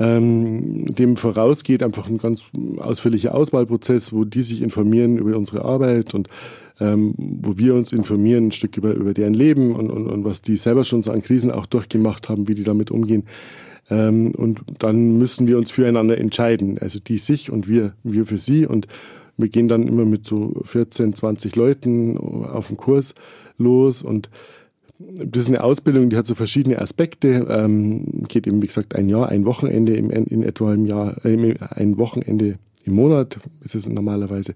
Ähm, 0.00 0.86
dem 0.94 1.16
vorausgeht 1.16 1.82
einfach 1.82 2.08
ein 2.08 2.16
ganz 2.16 2.46
ausführlicher 2.78 3.34
Auswahlprozess, 3.34 4.14
wo 4.14 4.24
die 4.24 4.40
sich 4.40 4.62
informieren 4.62 5.18
über 5.18 5.36
unsere 5.36 5.62
Arbeit 5.62 6.14
und 6.14 6.28
ähm, 6.80 7.14
wo 7.16 7.58
wir 7.58 7.74
uns 7.74 7.92
informieren 7.92 8.46
ein 8.46 8.52
Stück 8.52 8.78
über, 8.78 8.94
über 8.94 9.12
deren 9.12 9.34
Leben 9.34 9.74
und, 9.74 9.90
und, 9.90 10.06
und 10.06 10.24
was 10.24 10.40
die 10.40 10.56
selber 10.56 10.84
schon 10.84 11.02
so 11.02 11.12
an 11.12 11.22
Krisen 11.22 11.50
auch 11.50 11.66
durchgemacht 11.66 12.30
haben, 12.30 12.48
wie 12.48 12.54
die 12.54 12.64
damit 12.64 12.90
umgehen. 12.90 13.24
Ähm, 13.90 14.32
und 14.36 14.62
dann 14.78 15.18
müssen 15.18 15.46
wir 15.46 15.58
uns 15.58 15.70
füreinander 15.70 16.16
entscheiden, 16.16 16.78
also 16.78 16.98
die 16.98 17.18
sich 17.18 17.52
und 17.52 17.68
wir, 17.68 17.92
wir 18.02 18.24
für 18.24 18.38
sie. 18.38 18.66
Und 18.66 18.86
wir 19.36 19.48
gehen 19.48 19.68
dann 19.68 19.86
immer 19.86 20.06
mit 20.06 20.24
so 20.24 20.62
14, 20.64 21.14
20 21.14 21.56
Leuten 21.56 22.16
auf 22.16 22.68
den 22.68 22.78
Kurs 22.78 23.14
los 23.58 24.02
und 24.02 24.30
das 25.00 25.44
ist 25.44 25.48
eine 25.48 25.64
Ausbildung, 25.64 26.10
die 26.10 26.16
hat 26.16 26.26
so 26.26 26.34
verschiedene 26.34 26.78
Aspekte. 26.80 27.46
Ähm, 27.48 28.24
geht 28.28 28.46
eben, 28.46 28.60
wie 28.62 28.66
gesagt, 28.66 28.94
ein 28.94 29.08
Jahr, 29.08 29.30
ein 29.30 29.46
Wochenende 29.46 29.94
im, 29.94 30.10
in 30.10 30.42
etwa 30.42 30.74
im 30.74 30.86
Jahr, 30.86 31.24
äh, 31.24 31.54
ein 31.70 31.96
Wochenende 31.96 32.58
im 32.84 32.94
Monat 32.94 33.38
ist 33.62 33.74
es 33.74 33.88
normalerweise. 33.88 34.54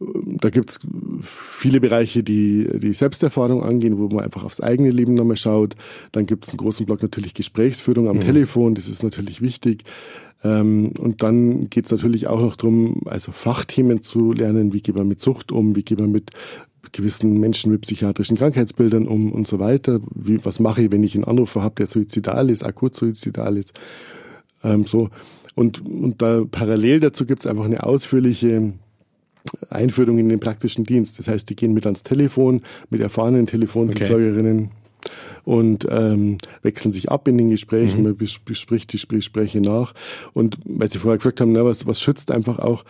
Da 0.00 0.50
gibt's 0.50 0.80
viele 1.20 1.80
Bereiche, 1.80 2.24
die 2.24 2.68
die 2.74 2.92
Selbsterfahrung 2.92 3.62
angehen, 3.62 3.98
wo 3.98 4.08
man 4.08 4.24
einfach 4.24 4.42
aufs 4.42 4.60
eigene 4.60 4.90
Leben 4.90 5.14
nochmal 5.14 5.36
schaut. 5.36 5.76
Dann 6.10 6.26
gibt's 6.26 6.50
einen 6.50 6.58
großen 6.58 6.86
Block 6.86 7.02
natürlich 7.02 7.34
Gesprächsführung 7.34 8.08
am 8.08 8.16
mhm. 8.16 8.22
Telefon, 8.22 8.74
das 8.74 8.88
ist 8.88 9.04
natürlich 9.04 9.40
wichtig. 9.42 9.84
Ähm, 10.42 10.92
und 10.98 11.22
dann 11.22 11.70
geht's 11.70 11.92
natürlich 11.92 12.26
auch 12.26 12.40
noch 12.40 12.56
drum, 12.56 13.02
also 13.04 13.30
Fachthemen 13.30 14.02
zu 14.02 14.32
lernen, 14.32 14.72
wie 14.72 14.80
geht 14.80 14.96
man 14.96 15.06
mit 15.06 15.20
Sucht 15.20 15.52
um, 15.52 15.76
wie 15.76 15.84
geht 15.84 16.00
man 16.00 16.10
mit 16.10 16.30
gewissen 16.90 17.38
Menschen 17.38 17.70
mit 17.70 17.82
psychiatrischen 17.82 18.36
Krankheitsbildern 18.36 19.06
um 19.06 19.30
und 19.32 19.46
so 19.46 19.58
weiter. 19.58 20.00
Wie, 20.14 20.44
was 20.44 20.58
mache 20.58 20.82
ich, 20.82 20.92
wenn 20.92 21.04
ich 21.04 21.14
einen 21.14 21.24
Anrufer 21.24 21.62
habe, 21.62 21.76
der 21.76 21.86
suizidal 21.86 22.50
ist, 22.50 22.64
akut 22.64 22.94
suizidal 22.94 23.56
ist. 23.56 23.72
Ähm, 24.64 24.84
so. 24.84 25.10
Und, 25.54 25.84
und 25.84 26.20
da 26.20 26.44
parallel 26.50 27.00
dazu 27.00 27.26
gibt 27.26 27.42
es 27.42 27.46
einfach 27.46 27.64
eine 27.64 27.82
ausführliche 27.82 28.72
Einführung 29.70 30.18
in 30.18 30.28
den 30.28 30.40
praktischen 30.40 30.84
Dienst. 30.84 31.18
Das 31.18 31.28
heißt, 31.28 31.48
die 31.50 31.56
gehen 31.56 31.74
mit 31.74 31.84
ans 31.86 32.02
Telefon, 32.02 32.62
mit 32.90 33.00
erfahrenen 33.00 33.46
Telefonseelsorgerinnen. 33.46 34.58
Okay 34.64 34.70
und 35.44 35.86
ähm, 35.90 36.38
wechseln 36.62 36.92
sich 36.92 37.10
ab 37.10 37.26
in 37.28 37.38
den 37.38 37.50
Gesprächen, 37.50 37.98
mhm. 37.98 38.16
man 38.16 38.16
bespricht 38.16 38.92
die 38.92 38.98
Gespräche 38.98 39.60
nach. 39.60 39.94
Und 40.32 40.58
weil 40.64 40.88
Sie 40.88 40.98
vorher 40.98 41.18
gefragt 41.18 41.40
haben, 41.40 41.52
na, 41.52 41.64
was, 41.64 41.86
was 41.86 42.00
schützt 42.00 42.30
einfach 42.30 42.58
auch, 42.58 42.84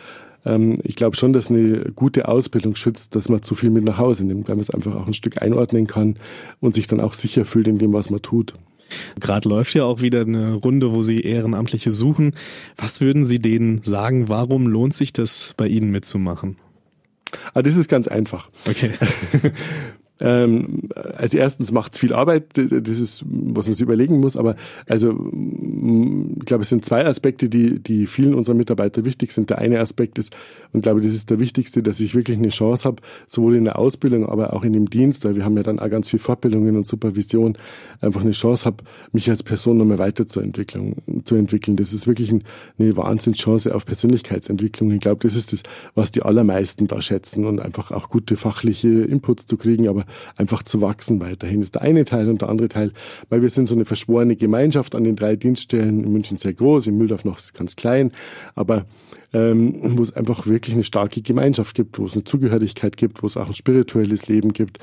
ähm, 0.44 0.78
ich 0.83 0.96
glaube 0.96 1.16
schon, 1.16 1.33
dass 1.33 1.50
eine 1.50 1.92
gute 1.94 2.28
Ausbildung 2.28 2.76
schützt, 2.76 3.14
dass 3.14 3.28
man 3.28 3.42
zu 3.42 3.55
viel 3.55 3.70
mit 3.70 3.85
nach 3.85 3.98
Hause 3.98 4.24
nimmt, 4.24 4.48
weil 4.48 4.57
man 4.57 4.62
es 4.62 4.70
einfach 4.70 4.94
auch 4.94 5.07
ein 5.07 5.14
Stück 5.14 5.40
einordnen 5.40 5.87
kann 5.87 6.16
und 6.61 6.74
sich 6.74 6.87
dann 6.87 7.00
auch 7.00 7.14
sicher 7.14 7.44
fühlt 7.44 7.68
in 7.68 7.78
dem, 7.78 7.92
was 7.92 8.11
man 8.11 8.22
tut. 8.22 8.55
Gerade 9.20 9.48
läuft 9.48 9.74
ja 9.74 9.85
auch 9.85 10.02
wieder 10.02 10.20
eine 10.20 10.55
Runde, 10.55 10.92
wo 10.92 11.02
Sie 11.02 11.20
Ehrenamtliche 11.20 11.90
suchen. 11.90 12.35
Was 12.76 13.00
würden 13.00 13.24
Sie 13.24 13.38
denen 13.38 13.83
sagen? 13.83 14.28
Warum 14.28 14.66
lohnt 14.66 14.94
sich 14.94 15.12
das 15.12 15.55
bei 15.57 15.66
Ihnen 15.66 15.90
mitzumachen? 15.90 16.59
Ah, 17.55 17.62
das 17.62 17.76
ist 17.76 17.88
ganz 17.88 18.09
einfach. 18.09 18.50
Okay. 18.68 18.90
ähm, 20.22 20.88
also 21.16 21.37
erstens 21.37 21.72
macht 21.72 21.92
es 21.92 21.98
viel 21.98 22.12
Arbeit, 22.12 22.44
das 22.54 23.00
ist, 23.00 23.24
was 23.26 23.66
man 23.66 23.74
sich 23.74 23.82
überlegen 23.82 24.20
muss, 24.20 24.37
aber 24.37 24.54
also 24.88 25.11
ich 25.11 26.46
glaube, 26.46 26.62
es 26.62 26.68
sind 26.68 26.85
zwei 26.85 27.04
Aspekte, 27.04 27.48
die, 27.48 27.80
die 27.80 28.06
vielen 28.06 28.35
unserer 28.35 28.54
Mitarbeiter 28.54 29.04
wichtig 29.04 29.32
sind. 29.32 29.50
Der 29.50 29.58
eine 29.58 29.80
Aspekt 29.80 30.18
ist, 30.18 30.32
und 30.72 30.78
ich 30.78 30.82
glaube, 30.85 31.00
das 31.00 31.12
ist 31.12 31.30
der 31.30 31.40
wichtigste, 31.40 31.82
dass 31.82 32.00
ich 32.00 32.14
wirklich 32.14 32.38
eine 32.38 32.48
Chance 32.48 32.85
habe, 32.85 33.02
sowohl 33.26 33.56
in 33.56 33.64
der 33.64 33.78
Ausbildung, 33.78 34.26
aber 34.26 34.52
auch 34.52 34.62
in 34.62 34.72
dem 34.72 34.88
Dienst, 34.88 35.24
weil 35.24 35.35
wir 35.35 35.44
haben 35.44 35.56
ja 35.56 35.64
dann 35.64 35.80
auch 35.80 35.90
ganz 35.90 36.08
viel 36.08 36.20
Fortbildungen 36.20 36.76
und 36.76 36.87
Supervision, 36.87 37.58
einfach 38.00 38.20
eine 38.20 38.30
Chance 38.30 38.64
habe, 38.64 38.85
mich 39.11 39.28
als 39.28 39.42
Person 39.42 39.78
nochmal 39.78 39.98
weiterzuentwickeln. 39.98 40.96
Zu 41.24 41.35
entwickeln. 41.35 41.76
Das 41.76 41.92
ist 41.92 42.06
wirklich 42.06 42.32
eine 42.32 42.96
Wahnsinnschance 42.96 43.74
auf 43.74 43.85
Persönlichkeitsentwicklung. 43.85 44.92
Ich 44.92 45.00
glaube, 45.00 45.20
das 45.22 45.37
ist 45.37 45.52
das, 45.52 45.62
was 45.94 46.12
die 46.12 46.22
allermeisten 46.22 46.87
da 46.87 47.02
schätzen 47.02 47.44
und 47.44 47.61
einfach 47.61 47.90
auch 47.90 48.08
gute 48.08 48.37
fachliche 48.37 48.88
Inputs 48.88 49.46
zu 49.46 49.56
kriegen, 49.56 49.88
aber 49.88 50.06
einfach 50.37 50.62
zu 50.62 50.81
wachsen 50.81 51.20
weiterhin. 51.20 51.62
Ist 51.62 51.75
der 51.75 51.83
eine 51.83 52.05
Teil 52.05 52.29
und 52.29 52.42
der 52.42 52.48
andere 52.48 52.68
Teil, 52.68 52.92
weil 53.29 53.42
wir 53.42 53.51
sind 53.51 53.68
so 53.68 53.75
eine 53.75 53.85
verschworene 53.85 54.37
Gemeinschaft 54.37 54.94
an 54.94 55.05
den 55.05 55.16
drei 55.16 55.37
Dienststellen, 55.37 56.05
in 56.05 56.12
München 56.12 56.38
sehr 56.38 56.55
groß, 56.55 56.87
in 56.87 56.98
Mühldorf 56.98 57.25
noch 57.25 57.38
ganz 57.53 57.77
klein, 57.77 58.12
aber 58.55 58.87
ähm, 59.33 59.97
wo 59.97 60.03
es 60.03 60.14
einfach 60.14 60.47
wirklich 60.47 60.75
eine 60.75 60.85
starke 60.85 61.23
Gemeinschaft 61.23 61.75
gibt, 61.75 61.99
wo 61.99 62.07
es 62.07 62.14
eine 62.14 62.25
Zugehörigkeit 62.25 62.97
gibt, 62.97 63.23
wo 63.23 63.27
es 63.27 63.37
auch 63.37 63.47
ein 63.47 63.55
spirituelles 63.55 64.29
Leben 64.29 64.53
gibt, 64.53 64.79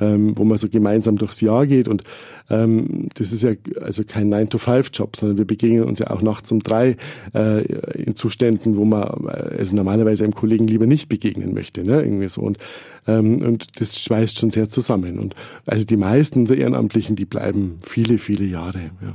ähm, 0.00 0.36
wo 0.36 0.44
man 0.44 0.58
so 0.58 0.68
gemeinsam 0.68 1.16
durchs 1.16 1.40
Jahr 1.40 1.66
geht. 1.66 1.88
Und 1.88 2.04
ähm, 2.50 3.08
das 3.14 3.32
ist 3.32 3.42
ja 3.42 3.52
also 3.80 4.04
kein 4.04 4.32
9-to-5-Job, 4.32 5.16
sondern 5.16 5.38
wir 5.38 5.46
begegnen 5.46 5.84
uns 5.84 5.98
ja 5.98 6.10
auch 6.10 6.22
nachts 6.22 6.52
um 6.52 6.60
drei 6.60 6.96
äh, 7.34 7.64
in 7.94 8.14
Zuständen, 8.14 8.76
wo 8.76 8.84
man 8.84 9.02
äh, 9.26 9.58
also 9.58 9.74
normalerweise 9.74 10.24
einem 10.24 10.34
Kollegen 10.34 10.66
lieber 10.66 10.86
nicht 10.86 11.08
begegnen 11.08 11.54
möchte. 11.54 11.84
Ne? 11.84 12.02
Irgendwie 12.02 12.28
so. 12.28 12.42
Und, 12.42 12.58
ähm, 13.06 13.42
und 13.42 13.80
das 13.80 13.98
schweißt 13.98 14.38
schon 14.38 14.50
sehr 14.50 14.68
zusammen. 14.68 15.18
Und 15.18 15.34
also 15.64 15.86
die 15.86 15.96
meisten 15.96 16.40
unserer 16.40 16.58
Ehrenamtlichen, 16.58 17.16
die 17.16 17.24
bleiben 17.24 17.78
viele, 17.80 18.18
viele 18.18 18.44
Jahre. 18.44 18.90
Ja 19.00 19.14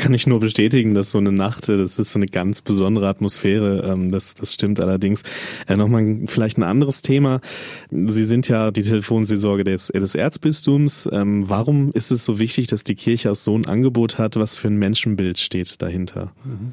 kann 0.00 0.14
ich 0.14 0.26
nur 0.26 0.40
bestätigen, 0.40 0.94
dass 0.94 1.12
so 1.12 1.18
eine 1.18 1.30
Nacht, 1.30 1.68
äh, 1.68 1.76
das 1.76 1.98
ist 1.98 2.12
so 2.12 2.18
eine 2.18 2.26
ganz 2.26 2.62
besondere 2.62 3.06
Atmosphäre. 3.06 3.84
Ähm, 3.86 4.10
das, 4.10 4.34
das 4.34 4.54
stimmt 4.54 4.80
allerdings. 4.80 5.22
Äh, 5.68 5.76
Nochmal 5.76 6.22
vielleicht 6.26 6.58
ein 6.58 6.62
anderes 6.62 7.02
Thema. 7.02 7.40
Sie 7.90 8.24
sind 8.24 8.48
ja 8.48 8.70
die 8.70 8.82
Telefonseelsorge 8.82 9.64
des, 9.64 9.88
des 9.88 10.14
Erzbistums. 10.14 11.08
Ähm, 11.12 11.48
warum 11.48 11.92
ist 11.92 12.10
es 12.10 12.24
so 12.24 12.38
wichtig, 12.38 12.66
dass 12.66 12.82
die 12.82 12.94
Kirche 12.94 13.30
auch 13.30 13.36
so 13.36 13.56
ein 13.56 13.66
Angebot 13.66 14.18
hat? 14.18 14.36
Was 14.36 14.56
für 14.56 14.68
ein 14.68 14.76
Menschenbild 14.76 15.38
steht 15.38 15.80
dahinter? 15.82 16.32
Mhm. 16.44 16.72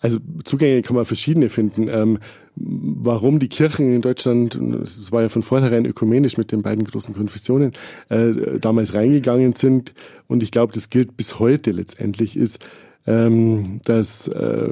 Also 0.00 0.18
Zugänge 0.44 0.82
kann 0.82 0.96
man 0.96 1.06
verschiedene 1.06 1.48
finden. 1.48 1.88
Ähm, 1.88 2.18
warum 2.56 3.40
die 3.40 3.48
Kirchen 3.48 3.92
in 3.92 4.02
Deutschland, 4.02 4.54
es 4.54 5.10
war 5.10 5.22
ja 5.22 5.28
von 5.28 5.42
vornherein 5.42 5.86
ökumenisch 5.86 6.36
mit 6.36 6.52
den 6.52 6.62
beiden 6.62 6.84
großen 6.84 7.14
Konfessionen, 7.14 7.72
äh, 8.08 8.58
damals 8.60 8.94
reingegangen 8.94 9.54
sind, 9.54 9.92
und 10.26 10.42
ich 10.42 10.50
glaube, 10.50 10.72
das 10.72 10.90
gilt 10.90 11.16
bis 11.16 11.38
heute 11.38 11.72
letztendlich, 11.72 12.36
ist, 12.36 12.64
ähm, 13.06 13.80
dass, 13.84 14.28
äh, 14.28 14.68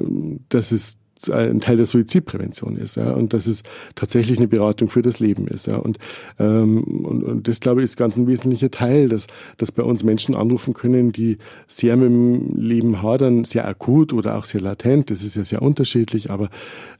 dass 0.49 0.71
es 0.71 0.97
ein 1.29 1.61
Teil 1.61 1.77
der 1.77 1.85
Suizidprävention 1.85 2.77
ist, 2.77 2.95
ja, 2.95 3.11
und 3.11 3.33
dass 3.33 3.47
es 3.47 3.63
tatsächlich 3.95 4.37
eine 4.37 4.47
Beratung 4.47 4.89
für 4.89 5.01
das 5.01 5.19
Leben 5.19 5.47
ist, 5.47 5.67
ja, 5.67 5.77
und, 5.77 5.97
ähm, 6.39 6.83
und, 6.83 7.23
und 7.23 7.47
das 7.47 7.59
glaube 7.59 7.81
ich 7.81 7.85
ist 7.85 7.97
ganz 7.97 8.17
ein 8.17 8.27
wesentlicher 8.27 8.71
Teil, 8.71 9.09
dass, 9.09 9.27
dass 9.57 9.71
bei 9.71 9.83
uns 9.83 10.03
Menschen 10.03 10.35
anrufen 10.35 10.73
können, 10.73 11.11
die 11.11 11.37
sehr 11.67 11.95
mit 11.95 12.09
dem 12.09 12.55
Leben 12.55 13.01
hadern, 13.01 13.45
sehr 13.45 13.67
akut 13.67 14.13
oder 14.13 14.37
auch 14.37 14.45
sehr 14.45 14.61
latent, 14.61 15.11
das 15.11 15.23
ist 15.23 15.35
ja 15.35 15.45
sehr 15.45 15.61
unterschiedlich, 15.61 16.29
aber 16.29 16.49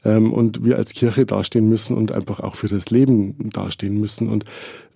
ähm, 0.06 0.34
und 0.34 0.64
wir 0.64 0.78
als 0.78 0.94
Kirche 0.94 1.26
dastehen 1.26 1.70
müssen 1.70 1.96
und 1.96 2.12
einfach 2.12 2.40
auch 2.40 2.56
für 2.56 2.68
das 2.68 2.90
Leben 2.90 3.50
dastehen 3.52 4.00
müssen 4.00 4.30
und 4.30 4.46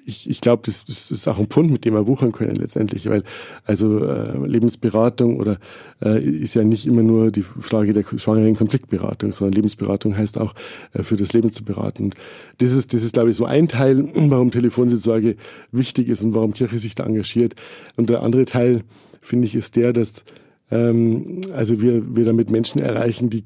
ich, 0.07 0.29
ich 0.29 0.39
glaube, 0.39 0.63
das, 0.65 0.85
das 0.85 1.11
ist 1.11 1.27
auch 1.27 1.37
ein 1.37 1.47
Pfund, 1.47 1.69
mit 1.69 1.83
dem 1.83 1.93
wir 1.93 2.07
wuchern 2.07 2.31
können 2.31 2.55
letztendlich, 2.55 3.09
weil 3.09 3.23
also 3.65 4.05
äh, 4.05 4.37
Lebensberatung 4.47 5.37
oder 5.37 5.57
äh, 6.01 6.23
ist 6.23 6.53
ja 6.53 6.63
nicht 6.63 6.85
immer 6.85 7.03
nur 7.03 7.29
die 7.29 7.41
Frage 7.41 7.91
der 7.91 8.05
schwangeren 8.17 8.55
Konfliktberatung, 8.55 9.33
sondern 9.33 9.53
Lebensberatung 9.53 10.17
heißt 10.17 10.37
auch 10.37 10.55
äh, 10.93 11.03
für 11.03 11.17
das 11.17 11.33
Leben 11.33 11.51
zu 11.51 11.65
beraten. 11.65 12.05
Und 12.05 12.15
das 12.59 12.73
ist, 12.73 12.93
das 12.93 13.03
ist, 13.03 13.13
glaube 13.13 13.31
ich, 13.31 13.35
so 13.35 13.43
ein 13.43 13.67
Teil, 13.67 14.09
warum 14.15 14.49
Telefonseelsorge 14.49 15.35
wichtig 15.73 16.07
ist 16.07 16.23
und 16.23 16.33
warum 16.33 16.53
Kirche 16.53 16.79
sich 16.79 16.95
da 16.95 17.05
engagiert. 17.05 17.55
Und 17.97 18.09
der 18.09 18.23
andere 18.23 18.45
Teil, 18.45 18.83
finde 19.21 19.45
ich, 19.45 19.55
ist 19.55 19.75
der, 19.75 19.91
dass 19.91 20.23
ähm, 20.71 21.41
also 21.53 21.81
wir, 21.81 22.15
wir 22.15 22.23
damit 22.23 22.49
Menschen 22.49 22.79
erreichen, 22.79 23.29
die 23.29 23.43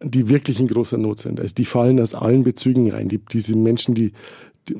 die 0.00 0.28
wirklich 0.28 0.60
in 0.60 0.68
großer 0.68 0.96
Not 0.96 1.18
sind. 1.18 1.40
Also 1.40 1.54
die 1.54 1.64
fallen 1.64 2.00
aus 2.00 2.14
allen 2.14 2.44
Bezügen 2.44 2.90
rein. 2.90 3.08
Die, 3.08 3.18
diese 3.18 3.56
Menschen, 3.56 3.94
die 3.94 4.12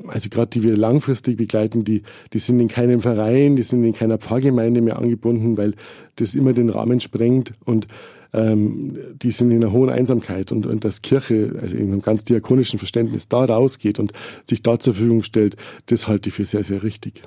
also 0.07 0.29
gerade 0.29 0.49
die 0.51 0.63
wir 0.63 0.75
langfristig 0.75 1.37
begleiten, 1.37 1.83
die, 1.83 2.03
die 2.33 2.39
sind 2.39 2.59
in 2.59 2.67
keinem 2.67 3.01
Verein, 3.01 3.55
die 3.55 3.63
sind 3.63 3.83
in 3.83 3.93
keiner 3.93 4.17
Pfarrgemeinde 4.17 4.81
mehr 4.81 4.97
angebunden, 4.97 5.57
weil 5.57 5.73
das 6.15 6.35
immer 6.35 6.53
den 6.53 6.69
Rahmen 6.69 6.99
sprengt 6.99 7.51
und 7.65 7.87
ähm, 8.33 8.97
die 9.21 9.31
sind 9.31 9.51
in 9.51 9.63
einer 9.63 9.71
hohen 9.71 9.89
Einsamkeit 9.89 10.51
und, 10.51 10.65
und 10.65 10.85
dass 10.85 11.01
Kirche, 11.01 11.55
also 11.61 11.75
in 11.75 11.87
einem 11.87 12.01
ganz 12.01 12.23
diakonischen 12.23 12.77
Verständnis, 12.77 13.27
da 13.27 13.45
rausgeht 13.45 13.99
und 13.99 14.13
sich 14.45 14.61
da 14.61 14.79
zur 14.79 14.93
Verfügung 14.93 15.23
stellt, 15.23 15.55
das 15.87 16.07
halte 16.07 16.29
ich 16.29 16.35
für 16.35 16.45
sehr, 16.45 16.63
sehr 16.63 16.83
richtig. 16.83 17.23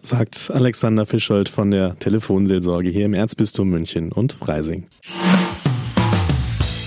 Sagt 0.00 0.50
Alexander 0.52 1.06
Fischold 1.06 1.48
von 1.48 1.70
der 1.70 1.98
Telefonseelsorge 1.98 2.90
hier 2.90 3.06
im 3.06 3.14
Erzbistum 3.14 3.68
München 3.70 4.12
und 4.12 4.32
Freising. 4.32 4.86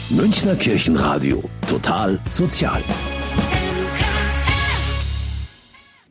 Münchner 0.10 0.56
Kirchenradio. 0.56 1.44
Total 1.68 2.18
sozial. 2.32 2.82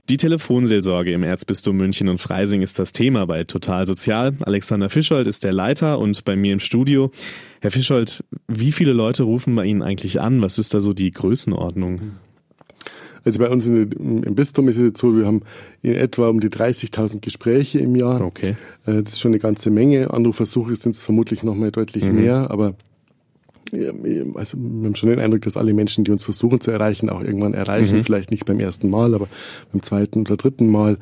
Die 0.09 0.19
Telefonseelsorge 0.19 1.11
im 1.11 1.25
Erzbistum 1.25 1.79
München 1.79 2.09
und 2.09 2.19
Freising 2.19 2.63
ist 2.63 2.79
das 2.79 2.93
Thema 2.93 3.27
bei 3.27 3.43
Total 3.43 3.87
Sozial. 3.87 4.35
Alexander 4.43 4.89
Fischold 4.89 5.27
ist 5.27 5.43
der 5.43 5.53
Leiter 5.53 5.99
und 5.99 6.25
bei 6.25 6.37
mir 6.37 6.53
im 6.53 6.61
Studio. 6.61 7.11
Herr 7.61 7.73
Fischold, 7.73 8.23
wie 8.47 8.71
viele 8.71 8.93
Leute 8.93 9.25
rufen 9.25 9.57
bei 9.57 9.65
Ihnen 9.65 9.83
eigentlich 9.83 10.21
an? 10.21 10.43
Was 10.43 10.59
ist 10.59 10.75
da 10.75 10.81
so 10.81 10.93
die 10.93 11.11
Größenordnung? 11.11 12.13
Also 13.25 13.41
bei 13.41 13.49
uns 13.49 13.67
in, 13.67 13.91
im 14.23 14.35
Bistum 14.37 14.69
ist 14.69 14.77
es 14.77 14.83
jetzt 14.83 15.01
so, 15.01 15.17
wir 15.17 15.27
haben 15.27 15.43
in 15.83 15.97
etwa 15.97 16.29
um 16.29 16.39
die 16.39 16.51
30.000 16.51 17.21
Gespräche 17.21 17.81
im 17.81 17.97
Jahr. 17.97 18.21
Okay. 18.21 18.55
Äh, 18.87 19.03
das 19.03 19.15
ist 19.15 19.21
schon 19.21 19.33
eine 19.33 19.41
ganze 19.41 19.71
Menge. 19.71 20.13
Anrufversuche 20.15 20.77
sind 20.77 20.95
es 20.95 21.03
vermutlich 21.03 21.43
noch 21.43 21.57
mal 21.57 21.73
deutlich 21.73 22.05
mhm. 22.05 22.15
mehr, 22.15 22.49
aber 22.53 22.77
also 23.73 24.59
wir 24.59 24.87
haben 24.87 24.95
schon 24.95 25.11
den 25.11 25.21
Eindruck, 25.21 25.43
dass 25.43 25.57
alle 25.57 25.75
Menschen, 25.75 26.05
die 26.05 26.11
uns 26.11 26.25
versuchen 26.25 26.61
zu 26.61 26.71
erreichen, 26.71 27.11
auch 27.11 27.21
irgendwann 27.21 27.55
erreichen. 27.55 27.99
Mhm. 27.99 28.05
Vielleicht 28.05 28.31
nicht 28.31 28.45
beim 28.45 28.61
ersten 28.61 28.91
Mal, 28.91 29.15
aber 29.15 29.29
beim 29.73 29.83
zweiten 29.83 30.21
oder 30.21 30.37
dritten 30.37 30.71
Mal. 30.71 30.99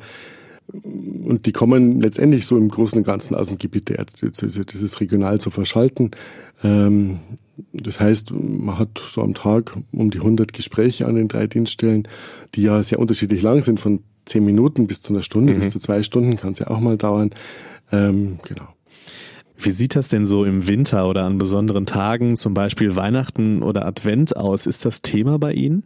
Und 0.67 1.45
die 1.45 1.51
kommen 1.51 2.01
letztendlich 2.01 2.45
so 2.45 2.57
im 2.57 2.69
Großen 2.69 2.97
und 2.97 3.03
Ganzen 3.03 3.35
aus 3.35 3.49
dem 3.49 3.59
Gebiet 3.59 3.89
der 3.89 3.99
Ärzte. 3.99 4.31
Das 4.31 4.55
ist 4.55 4.99
regional 4.99 5.39
zu 5.39 5.51
verschalten. 5.51 6.11
Ähm, 6.63 7.19
das 7.71 7.99
heißt, 7.99 8.33
man 8.33 8.77
hat 8.79 8.97
so 8.97 9.21
am 9.21 9.33
Tag 9.33 9.77
um 9.91 10.09
die 10.09 10.17
100 10.17 10.53
Gespräche 10.53 11.05
an 11.05 11.15
den 11.15 11.27
drei 11.27 11.47
Dienststellen, 11.47 12.07
die 12.55 12.63
ja 12.63 12.81
sehr 12.83 12.99
unterschiedlich 12.99 13.41
lang 13.41 13.63
sind, 13.63 13.79
von 13.79 14.01
zehn 14.25 14.43
Minuten 14.43 14.87
bis 14.87 15.01
zu 15.01 15.13
einer 15.13 15.21
Stunde, 15.21 15.53
mhm. 15.53 15.59
bis 15.59 15.71
zu 15.71 15.79
zwei 15.79 16.03
Stunden 16.03 16.35
kann 16.35 16.53
es 16.53 16.59
ja 16.59 16.67
auch 16.67 16.79
mal 16.79 16.97
dauern. 16.97 17.29
Ähm, 17.91 18.39
genau. 18.47 18.74
Wie 19.57 19.71
sieht 19.71 19.95
das 19.95 20.09
denn 20.09 20.25
so 20.25 20.45
im 20.45 20.67
Winter 20.67 21.07
oder 21.07 21.23
an 21.23 21.37
besonderen 21.37 21.85
Tagen, 21.85 22.35
zum 22.35 22.53
Beispiel 22.53 22.95
Weihnachten 22.95 23.63
oder 23.63 23.85
Advent 23.85 24.35
aus? 24.35 24.65
Ist 24.65 24.85
das 24.85 25.01
Thema 25.01 25.39
bei 25.39 25.53
Ihnen? 25.53 25.83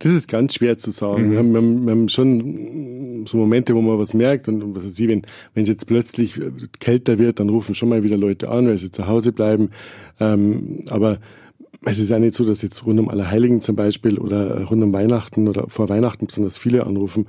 Das 0.00 0.12
ist 0.12 0.28
ganz 0.28 0.54
schwer 0.54 0.76
zu 0.76 0.90
sagen. 0.90 1.28
Mhm. 1.28 1.30
Wir, 1.30 1.38
haben, 1.38 1.52
wir, 1.52 1.58
haben, 1.58 1.84
wir, 1.84 1.90
haben, 1.92 2.08
schon 2.08 3.24
so 3.26 3.36
Momente, 3.36 3.74
wo 3.74 3.80
man 3.80 3.98
was 3.98 4.12
merkt 4.12 4.48
und 4.48 4.74
was 4.74 4.84
weiß 4.84 4.98
ich, 4.98 5.08
wenn 5.08 5.22
wenn 5.54 5.62
es 5.62 5.68
jetzt 5.68 5.86
plötzlich 5.86 6.40
kälter 6.80 7.18
wird, 7.18 7.40
dann 7.40 7.48
rufen 7.48 7.74
schon 7.74 7.88
mal 7.88 8.02
wieder 8.02 8.16
Leute 8.16 8.50
an, 8.50 8.66
weil 8.66 8.78
sie 8.78 8.90
zu 8.90 9.06
Hause 9.06 9.32
bleiben. 9.32 9.70
Ähm, 10.20 10.84
aber 10.90 11.18
es 11.86 11.98
ist 11.98 12.10
ja 12.10 12.18
nicht 12.18 12.34
so, 12.34 12.44
dass 12.44 12.62
jetzt 12.62 12.86
rund 12.86 12.98
um 12.98 13.08
Allerheiligen 13.08 13.60
zum 13.60 13.76
Beispiel 13.76 14.18
oder 14.18 14.64
rund 14.64 14.82
um 14.82 14.92
Weihnachten 14.92 15.48
oder 15.48 15.66
vor 15.68 15.88
Weihnachten 15.88 16.26
besonders 16.26 16.58
viele 16.58 16.86
anrufen. 16.86 17.26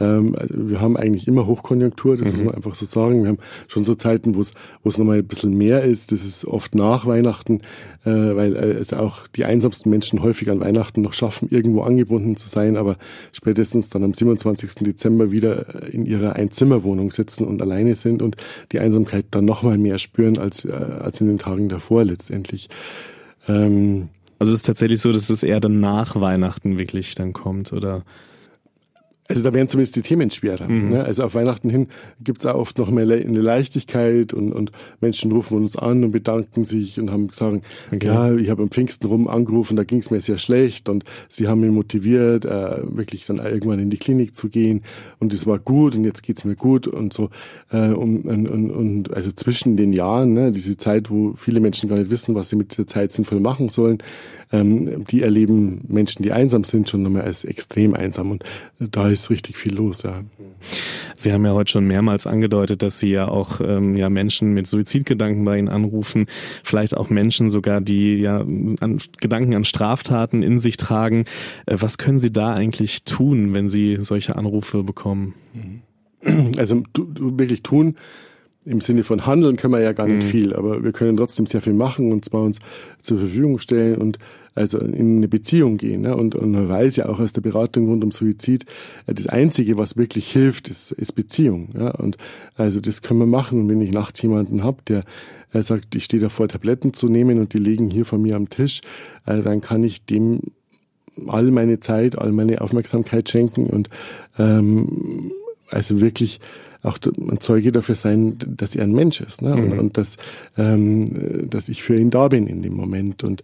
Ähm, 0.00 0.34
also 0.36 0.68
wir 0.68 0.80
haben 0.80 0.96
eigentlich 0.96 1.26
immer 1.26 1.46
Hochkonjunktur, 1.46 2.16
das 2.16 2.26
mhm. 2.26 2.34
muss 2.34 2.44
man 2.44 2.54
einfach 2.54 2.74
so 2.74 2.86
sagen. 2.86 3.22
Wir 3.22 3.30
haben 3.30 3.38
schon 3.66 3.84
so 3.84 3.94
Zeiten, 3.94 4.34
wo 4.34 4.40
es 4.40 4.52
wo 4.82 4.90
es 4.90 4.98
nochmal 4.98 5.18
ein 5.18 5.26
bisschen 5.26 5.56
mehr 5.56 5.82
ist. 5.82 6.12
Das 6.12 6.24
ist 6.24 6.44
oft 6.44 6.74
nach 6.74 7.06
Weihnachten, 7.06 7.62
äh, 8.04 8.10
weil 8.10 8.54
äh, 8.56 8.72
es 8.72 8.92
auch 8.92 9.26
die 9.28 9.44
einsamsten 9.44 9.90
Menschen 9.90 10.22
häufig 10.22 10.50
an 10.50 10.60
Weihnachten 10.60 11.02
noch 11.02 11.12
schaffen, 11.12 11.48
irgendwo 11.50 11.82
angebunden 11.82 12.36
zu 12.36 12.48
sein, 12.48 12.76
aber 12.76 12.96
spätestens 13.32 13.90
dann 13.90 14.04
am 14.04 14.14
27. 14.14 14.84
Dezember 14.84 15.30
wieder 15.30 15.90
in 15.92 16.06
ihrer 16.06 16.36
Einzimmerwohnung 16.36 17.10
sitzen 17.10 17.46
und 17.46 17.60
alleine 17.62 17.94
sind 17.94 18.22
und 18.22 18.36
die 18.72 18.78
Einsamkeit 18.80 19.26
dann 19.30 19.44
nochmal 19.44 19.78
mehr 19.78 19.98
spüren 19.98 20.38
als, 20.38 20.64
äh, 20.64 20.72
als 20.72 21.20
in 21.20 21.26
den 21.28 21.38
Tagen 21.38 21.68
davor 21.68 22.04
letztendlich. 22.04 22.68
Ähm, 23.48 24.08
also 24.38 24.52
es 24.52 24.60
ist 24.60 24.66
tatsächlich 24.66 25.00
so, 25.00 25.12
dass 25.12 25.30
es 25.30 25.42
eher 25.42 25.60
dann 25.60 25.80
nach 25.80 26.20
Weihnachten 26.20 26.78
wirklich 26.78 27.14
dann 27.14 27.32
kommt, 27.32 27.72
oder? 27.72 28.02
Also 29.28 29.42
da 29.42 29.52
werden 29.52 29.68
zumindest 29.68 29.96
die 29.96 30.02
Themen 30.02 30.30
schwerer. 30.30 30.68
Mhm. 30.68 30.88
Ne? 30.88 31.04
Also 31.04 31.24
auf 31.24 31.34
Weihnachten 31.34 31.70
hin 31.70 31.88
gibt 32.20 32.40
es 32.40 32.46
auch 32.46 32.54
oft 32.54 32.78
noch 32.78 32.90
mehr 32.90 33.04
eine 33.04 33.40
Leichtigkeit 33.40 34.32
und, 34.32 34.52
und 34.52 34.72
Menschen 35.00 35.32
rufen 35.32 35.56
uns 35.56 35.76
an 35.76 36.04
und 36.04 36.12
bedanken 36.12 36.64
sich 36.64 37.00
und 37.00 37.10
haben 37.10 37.28
gesagt, 37.28 37.62
okay. 37.92 38.06
ja, 38.06 38.34
ich 38.34 38.50
habe 38.50 38.62
am 38.62 38.70
Pfingsten 38.70 39.06
rum 39.06 39.28
angerufen, 39.28 39.76
da 39.76 39.84
ging 39.84 39.98
es 39.98 40.10
mir 40.10 40.20
sehr 40.20 40.38
schlecht 40.38 40.88
und 40.88 41.04
sie 41.28 41.48
haben 41.48 41.60
mich 41.60 41.70
motiviert, 41.70 42.44
äh, 42.44 42.78
wirklich 42.84 43.26
dann 43.26 43.38
irgendwann 43.38 43.78
in 43.78 43.90
die 43.90 43.98
Klinik 43.98 44.34
zu 44.36 44.48
gehen 44.48 44.82
und 45.18 45.32
es 45.32 45.46
war 45.46 45.58
gut 45.58 45.96
und 45.96 46.04
jetzt 46.04 46.22
geht's 46.22 46.44
mir 46.44 46.56
gut 46.56 46.86
und 46.86 47.12
so. 47.12 47.30
Äh, 47.70 47.88
und, 47.88 48.24
und, 48.24 48.70
und 48.70 49.12
also 49.12 49.32
zwischen 49.32 49.76
den 49.76 49.92
Jahren, 49.92 50.34
ne, 50.34 50.52
diese 50.52 50.76
Zeit, 50.76 51.10
wo 51.10 51.34
viele 51.36 51.60
Menschen 51.60 51.88
gar 51.88 51.98
nicht 51.98 52.10
wissen, 52.10 52.34
was 52.34 52.48
sie 52.48 52.56
mit 52.56 52.72
dieser 52.72 52.86
Zeit 52.86 53.12
sinnvoll 53.12 53.40
machen 53.40 53.68
sollen, 53.68 53.98
ähm, 54.52 55.04
die 55.06 55.22
erleben 55.22 55.82
Menschen, 55.88 56.22
die 56.22 56.32
einsam 56.32 56.64
sind, 56.64 56.88
schon 56.88 57.02
nochmal 57.02 57.22
als 57.22 57.44
extrem 57.44 57.94
einsam. 57.94 58.30
Und 58.30 58.44
da 58.78 59.08
ist 59.08 59.30
richtig 59.30 59.56
viel 59.56 59.74
los. 59.74 60.02
Ja. 60.02 60.22
Sie 61.16 61.32
haben 61.32 61.44
ja 61.44 61.52
heute 61.52 61.72
schon 61.72 61.86
mehrmals 61.86 62.26
angedeutet, 62.26 62.82
dass 62.82 62.98
Sie 62.98 63.10
ja 63.10 63.28
auch 63.28 63.60
ähm, 63.60 63.96
ja 63.96 64.08
Menschen 64.08 64.52
mit 64.52 64.66
Suizidgedanken 64.66 65.44
bei 65.44 65.58
Ihnen 65.58 65.68
anrufen, 65.68 66.26
vielleicht 66.62 66.96
auch 66.96 67.10
Menschen 67.10 67.50
sogar, 67.50 67.80
die 67.80 68.16
ja 68.16 68.40
an, 68.40 68.98
Gedanken 69.20 69.54
an 69.54 69.64
Straftaten 69.64 70.42
in 70.42 70.58
sich 70.58 70.76
tragen. 70.76 71.24
Äh, 71.66 71.76
was 71.80 71.98
können 71.98 72.18
Sie 72.18 72.32
da 72.32 72.54
eigentlich 72.54 73.04
tun, 73.04 73.54
wenn 73.54 73.68
Sie 73.68 73.96
solche 74.00 74.36
Anrufe 74.36 74.82
bekommen? 74.84 75.34
Also 76.56 76.82
wirklich 76.94 77.62
tun 77.62 77.96
im 78.66 78.80
Sinne 78.80 79.04
von 79.04 79.26
Handeln 79.26 79.56
können 79.56 79.72
wir 79.72 79.80
ja 79.80 79.92
gar 79.92 80.06
nicht 80.06 80.26
mhm. 80.26 80.28
viel, 80.28 80.54
aber 80.54 80.82
wir 80.82 80.92
können 80.92 81.16
trotzdem 81.16 81.46
sehr 81.46 81.62
viel 81.62 81.72
machen 81.72 82.12
und 82.12 82.24
zwar 82.24 82.42
uns 82.42 82.58
zur 83.00 83.18
Verfügung 83.18 83.58
stellen 83.58 83.96
und 83.96 84.18
also 84.56 84.78
in 84.78 85.18
eine 85.18 85.28
Beziehung 85.28 85.76
gehen. 85.76 86.00
Ne? 86.02 86.16
Und, 86.16 86.34
und 86.34 86.50
man 86.50 86.68
weiß 86.68 86.96
ja 86.96 87.08
auch 87.08 87.20
aus 87.20 87.34
der 87.34 87.42
Beratung 87.42 87.88
rund 87.88 88.02
um 88.02 88.10
Suizid, 88.10 88.64
äh, 89.06 89.14
das 89.14 89.26
Einzige, 89.26 89.76
was 89.76 89.96
wirklich 89.96 90.32
hilft, 90.32 90.68
ist, 90.68 90.92
ist 90.92 91.12
Beziehung. 91.12 91.68
Ja? 91.78 91.90
Und 91.90 92.16
also 92.56 92.80
das 92.80 93.02
können 93.02 93.20
wir 93.20 93.26
machen. 93.26 93.60
Und 93.60 93.68
wenn 93.68 93.82
ich 93.82 93.92
nachts 93.92 94.20
jemanden 94.22 94.64
hab, 94.64 94.84
der 94.86 95.02
er 95.52 95.62
sagt, 95.62 95.94
ich 95.94 96.04
stehe 96.04 96.20
davor, 96.20 96.48
Tabletten 96.48 96.92
zu 96.92 97.06
nehmen 97.06 97.38
und 97.38 97.54
die 97.54 97.58
liegen 97.58 97.90
hier 97.90 98.04
vor 98.04 98.18
mir 98.18 98.34
am 98.34 98.48
Tisch, 98.50 98.80
äh, 99.26 99.40
dann 99.40 99.60
kann 99.60 99.84
ich 99.84 100.04
dem 100.04 100.40
all 101.28 101.50
meine 101.50 101.80
Zeit, 101.80 102.18
all 102.18 102.32
meine 102.32 102.60
Aufmerksamkeit 102.60 103.28
schenken 103.28 103.66
und 103.66 103.88
ähm, 104.38 105.32
also 105.70 106.00
wirklich 106.00 106.40
auch 106.86 106.98
ein 107.18 107.40
Zeuge 107.40 107.72
dafür 107.72 107.94
sein, 107.94 108.36
dass 108.38 108.74
er 108.76 108.84
ein 108.84 108.92
Mensch 108.92 109.20
ist 109.20 109.42
ne? 109.42 109.56
Mhm. 109.56 109.62
und, 109.62 109.78
und 109.78 109.98
dass, 109.98 110.16
ähm, 110.56 111.48
dass 111.48 111.68
ich 111.68 111.82
für 111.82 111.96
ihn 111.96 112.10
da 112.10 112.28
bin 112.28 112.46
in 112.46 112.62
dem 112.62 112.74
Moment. 112.74 113.24
Und 113.24 113.42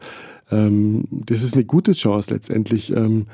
ähm, 0.50 1.04
das 1.10 1.42
ist 1.42 1.54
eine 1.54 1.64
gute 1.64 1.92
Chance 1.92 2.32
letztendlich, 2.32 2.94
ähm, 2.96 3.26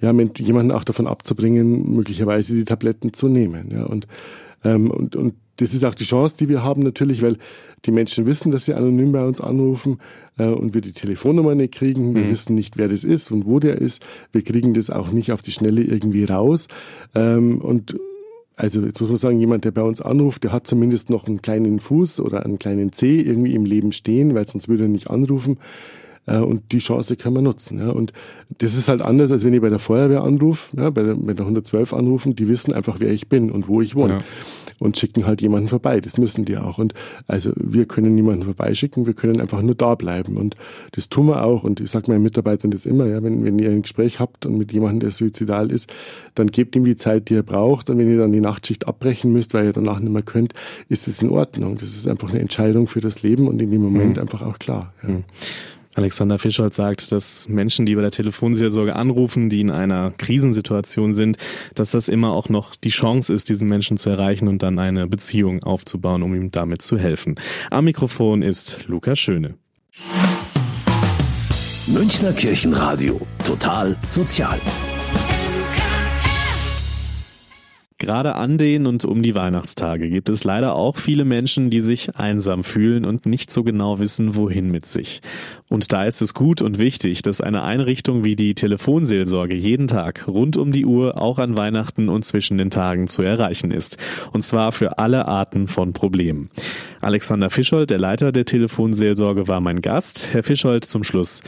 ja, 0.00 0.12
jemanden 0.12 0.72
auch 0.72 0.84
davon 0.84 1.06
abzubringen, 1.06 1.94
möglicherweise 1.94 2.54
die 2.54 2.64
Tabletten 2.64 3.12
zu 3.12 3.28
nehmen. 3.28 3.70
Ja? 3.70 3.84
Und, 3.84 4.06
ähm, 4.64 4.90
und, 4.90 5.14
und 5.14 5.34
das 5.56 5.74
ist 5.74 5.84
auch 5.84 5.94
die 5.94 6.04
Chance, 6.04 6.36
die 6.38 6.48
wir 6.48 6.62
haben 6.62 6.82
natürlich, 6.82 7.22
weil 7.22 7.36
die 7.84 7.92
Menschen 7.92 8.26
wissen, 8.26 8.50
dass 8.52 8.64
sie 8.64 8.74
anonym 8.74 9.12
bei 9.12 9.24
uns 9.24 9.40
anrufen 9.40 9.98
äh, 10.38 10.46
und 10.46 10.74
wir 10.74 10.80
die 10.80 10.92
Telefonnummer 10.92 11.54
nicht 11.54 11.74
kriegen. 11.74 12.14
Wir 12.14 12.24
mhm. 12.24 12.30
wissen 12.30 12.54
nicht, 12.54 12.78
wer 12.78 12.88
das 12.88 13.04
ist 13.04 13.30
und 13.30 13.44
wo 13.44 13.58
der 13.58 13.80
ist. 13.80 14.02
Wir 14.32 14.42
kriegen 14.42 14.72
das 14.74 14.90
auch 14.90 15.10
nicht 15.10 15.32
auf 15.32 15.42
die 15.42 15.52
Schnelle 15.52 15.82
irgendwie 15.82 16.24
raus. 16.24 16.68
Ähm, 17.14 17.60
und 17.60 17.96
also 18.56 18.80
jetzt 18.82 19.00
muss 19.00 19.08
man 19.08 19.16
sagen, 19.18 19.40
jemand, 19.40 19.64
der 19.64 19.70
bei 19.70 19.82
uns 19.82 20.00
anruft, 20.00 20.44
der 20.44 20.52
hat 20.52 20.66
zumindest 20.66 21.10
noch 21.10 21.26
einen 21.26 21.42
kleinen 21.42 21.80
Fuß 21.80 22.20
oder 22.20 22.44
einen 22.44 22.58
kleinen 22.58 22.92
Zeh 22.92 23.20
irgendwie 23.20 23.54
im 23.54 23.64
Leben 23.64 23.92
stehen, 23.92 24.34
weil 24.34 24.46
sonst 24.46 24.68
würde 24.68 24.84
er 24.84 24.88
nicht 24.88 25.10
anrufen. 25.10 25.58
Äh, 26.26 26.38
und 26.38 26.72
die 26.72 26.78
Chance 26.78 27.16
kann 27.16 27.32
man 27.32 27.44
nutzen. 27.44 27.78
Ja. 27.78 27.90
Und 27.90 28.12
das 28.58 28.74
ist 28.74 28.88
halt 28.88 29.02
anders, 29.02 29.32
als 29.32 29.44
wenn 29.44 29.54
ich 29.54 29.60
bei 29.60 29.70
der 29.70 29.78
Feuerwehr 29.78 30.22
anrufe, 30.22 30.76
ja, 30.76 30.90
bei 30.90 31.02
der, 31.02 31.14
der 31.14 31.40
112 31.40 31.92
anrufen, 31.92 32.36
die 32.36 32.48
wissen 32.48 32.72
einfach, 32.72 32.96
wer 33.00 33.10
ich 33.10 33.28
bin 33.28 33.50
und 33.50 33.68
wo 33.68 33.80
ich 33.80 33.94
wohne. 33.94 34.14
Ja. 34.14 34.18
Und 34.78 34.98
schicken 34.98 35.26
halt 35.26 35.40
jemanden 35.40 35.68
vorbei. 35.68 36.00
Das 36.00 36.18
müssen 36.18 36.44
die 36.44 36.56
auch. 36.56 36.78
Und 36.78 36.92
also 37.28 37.52
wir 37.54 37.86
können 37.86 38.16
niemanden 38.16 38.42
vorbeischicken, 38.42 39.06
wir 39.06 39.14
können 39.14 39.40
einfach 39.40 39.62
nur 39.62 39.76
da 39.76 39.94
bleiben. 39.94 40.36
Und 40.36 40.56
das 40.92 41.08
tun 41.08 41.26
wir 41.26 41.44
auch. 41.44 41.62
Und 41.62 41.78
ich 41.78 41.90
sage 41.90 42.10
meinen 42.10 42.24
Mitarbeitern 42.24 42.72
das 42.72 42.84
immer, 42.84 43.06
ja, 43.06 43.22
wenn, 43.22 43.44
wenn 43.44 43.60
ihr 43.60 43.70
ein 43.70 43.82
Gespräch 43.82 44.18
habt 44.18 44.44
und 44.44 44.58
mit 44.58 44.72
jemandem, 44.72 45.00
der 45.00 45.10
suizidal 45.12 45.70
ist, 45.70 45.92
dann 46.34 46.48
gebt 46.48 46.74
ihm 46.74 46.84
die 46.84 46.96
Zeit, 46.96 47.28
die 47.28 47.36
er 47.36 47.44
braucht. 47.44 47.90
Und 47.90 47.98
wenn 47.98 48.10
ihr 48.10 48.18
dann 48.18 48.32
die 48.32 48.40
Nachtschicht 48.40 48.88
abbrechen 48.88 49.32
müsst, 49.32 49.54
weil 49.54 49.66
ihr 49.66 49.72
danach 49.72 50.00
nicht 50.00 50.12
mehr 50.12 50.22
könnt, 50.22 50.52
ist 50.88 51.06
es 51.06 51.22
in 51.22 51.30
Ordnung. 51.30 51.78
Das 51.78 51.90
ist 51.90 52.08
einfach 52.08 52.30
eine 52.30 52.40
Entscheidung 52.40 52.88
für 52.88 53.00
das 53.00 53.22
Leben 53.22 53.46
und 53.46 53.62
in 53.62 53.70
dem 53.70 53.82
Moment 53.82 54.16
mhm. 54.16 54.22
einfach 54.22 54.42
auch 54.42 54.58
klar. 54.58 54.92
Ja. 55.04 55.10
Mhm. 55.10 55.24
Alexander 55.94 56.38
Fischholz 56.38 56.76
sagt, 56.76 57.12
dass 57.12 57.48
Menschen, 57.48 57.84
die 57.84 57.94
bei 57.94 58.00
der 58.00 58.10
Telefonseelsorge 58.10 58.96
anrufen, 58.96 59.50
die 59.50 59.60
in 59.60 59.70
einer 59.70 60.12
Krisensituation 60.16 61.12
sind, 61.12 61.36
dass 61.74 61.90
das 61.90 62.08
immer 62.08 62.32
auch 62.32 62.48
noch 62.48 62.74
die 62.76 62.88
Chance 62.88 63.32
ist, 63.32 63.48
diesen 63.48 63.68
Menschen 63.68 63.98
zu 63.98 64.08
erreichen 64.08 64.48
und 64.48 64.62
dann 64.62 64.78
eine 64.78 65.06
Beziehung 65.06 65.62
aufzubauen, 65.62 66.22
um 66.22 66.34
ihm 66.34 66.50
damit 66.50 66.82
zu 66.82 66.98
helfen. 66.98 67.34
Am 67.70 67.84
Mikrofon 67.84 68.42
ist 68.42 68.86
Luca 68.86 69.16
Schöne. 69.16 69.54
Münchner 71.86 72.32
Kirchenradio. 72.32 73.20
Total 73.44 73.96
sozial. 74.08 74.58
Gerade 78.02 78.34
an 78.34 78.58
den 78.58 78.86
und 78.86 79.04
um 79.04 79.22
die 79.22 79.36
Weihnachtstage 79.36 80.10
gibt 80.10 80.28
es 80.28 80.42
leider 80.42 80.74
auch 80.74 80.96
viele 80.96 81.24
Menschen, 81.24 81.70
die 81.70 81.78
sich 81.78 82.16
einsam 82.16 82.64
fühlen 82.64 83.04
und 83.04 83.26
nicht 83.26 83.52
so 83.52 83.62
genau 83.62 84.00
wissen, 84.00 84.34
wohin 84.34 84.72
mit 84.72 84.86
sich. 84.86 85.20
Und 85.68 85.92
da 85.92 86.04
ist 86.04 86.20
es 86.20 86.34
gut 86.34 86.62
und 86.62 86.80
wichtig, 86.80 87.22
dass 87.22 87.40
eine 87.40 87.62
Einrichtung 87.62 88.24
wie 88.24 88.34
die 88.34 88.56
Telefonseelsorge 88.56 89.54
jeden 89.54 89.86
Tag 89.86 90.26
rund 90.26 90.56
um 90.56 90.72
die 90.72 90.84
Uhr 90.84 91.22
auch 91.22 91.38
an 91.38 91.56
Weihnachten 91.56 92.08
und 92.08 92.24
zwischen 92.24 92.58
den 92.58 92.70
Tagen 92.70 93.06
zu 93.06 93.22
erreichen 93.22 93.70
ist. 93.70 93.98
Und 94.32 94.42
zwar 94.42 94.72
für 94.72 94.98
alle 94.98 95.28
Arten 95.28 95.68
von 95.68 95.92
Problemen. 95.92 96.50
Alexander 97.00 97.50
Fischold, 97.50 97.90
der 97.90 98.00
Leiter 98.00 98.32
der 98.32 98.46
Telefonseelsorge, 98.46 99.46
war 99.46 99.60
mein 99.60 99.80
Gast. 99.80 100.30
Herr 100.32 100.42
Fischold, 100.42 100.84
zum 100.84 101.04
Schluss. 101.04 101.40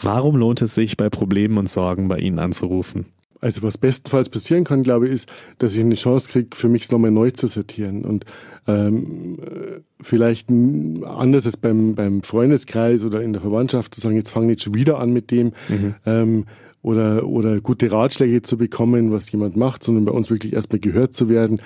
Warum 0.00 0.34
lohnt 0.34 0.62
es 0.62 0.74
sich, 0.74 0.96
bei 0.96 1.10
Problemen 1.10 1.58
und 1.58 1.68
Sorgen 1.68 2.08
bei 2.08 2.18
Ihnen 2.18 2.40
anzurufen? 2.40 3.06
Also 3.42 3.62
was 3.62 3.76
bestenfalls 3.76 4.28
passieren 4.30 4.64
kann, 4.64 4.84
glaube 4.84 5.08
ich, 5.08 5.14
ist, 5.14 5.28
dass 5.58 5.74
ich 5.74 5.80
eine 5.80 5.96
Chance 5.96 6.30
kriege, 6.30 6.56
für 6.56 6.68
mich 6.68 6.90
nochmal 6.90 7.10
neu 7.10 7.32
zu 7.32 7.48
sortieren. 7.48 8.04
Und 8.04 8.24
ähm, 8.68 9.36
vielleicht 10.00 10.48
anders 10.48 11.44
als 11.46 11.56
beim, 11.56 11.96
beim 11.96 12.22
Freundeskreis 12.22 13.04
oder 13.04 13.20
in 13.20 13.32
der 13.32 13.42
Verwandtschaft 13.42 13.94
zu 13.94 14.00
sagen, 14.00 14.14
jetzt 14.14 14.30
fange 14.30 14.52
ich 14.52 14.62
schon 14.62 14.74
wieder 14.74 15.00
an 15.00 15.12
mit 15.12 15.32
dem. 15.32 15.52
Mhm. 15.68 15.94
Ähm, 16.06 16.44
oder, 16.82 17.26
oder 17.26 17.60
gute 17.60 17.90
Ratschläge 17.92 18.42
zu 18.42 18.56
bekommen, 18.56 19.12
was 19.12 19.30
jemand 19.30 19.56
macht, 19.56 19.84
sondern 19.84 20.04
bei 20.04 20.12
uns 20.12 20.30
wirklich 20.30 20.52
erstmal 20.52 20.80
gehört 20.80 21.14
zu 21.14 21.28
werden 21.28 21.62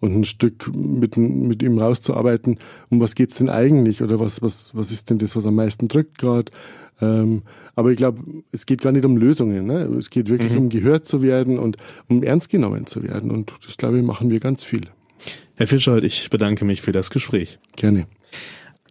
und 0.00 0.14
ein 0.14 0.24
Stück 0.24 0.70
mit, 0.74 1.16
mit 1.16 1.62
ihm 1.62 1.78
rauszuarbeiten, 1.78 2.58
um 2.88 3.00
was 3.00 3.14
geht's 3.16 3.38
denn 3.38 3.48
eigentlich 3.48 4.02
oder 4.02 4.20
was, 4.20 4.42
was, 4.42 4.74
was 4.74 4.92
ist 4.92 5.10
denn 5.10 5.18
das, 5.18 5.34
was 5.34 5.46
am 5.46 5.56
meisten 5.56 5.88
drückt 5.88 6.18
gerade. 6.18 6.52
Ähm, 7.00 7.42
aber 7.74 7.90
ich 7.90 7.96
glaube, 7.96 8.22
es 8.52 8.66
geht 8.66 8.82
gar 8.82 8.92
nicht 8.92 9.04
um 9.04 9.16
Lösungen. 9.16 9.66
Ne? 9.66 9.82
Es 9.98 10.10
geht 10.10 10.28
wirklich 10.28 10.52
mhm. 10.52 10.58
um 10.58 10.68
gehört 10.68 11.06
zu 11.06 11.22
werden 11.22 11.58
und 11.58 11.76
um 12.08 12.22
ernst 12.22 12.50
genommen 12.50 12.86
zu 12.86 13.02
werden. 13.02 13.30
Und 13.30 13.52
das, 13.64 13.76
glaube 13.76 13.98
ich, 13.98 14.04
machen 14.04 14.30
wir 14.30 14.40
ganz 14.40 14.64
viel. 14.64 14.82
Herr 15.56 15.66
Fischold, 15.66 16.04
ich 16.04 16.30
bedanke 16.30 16.64
mich 16.64 16.82
für 16.82 16.92
das 16.92 17.10
Gespräch. 17.10 17.58
Gerne. 17.76 18.06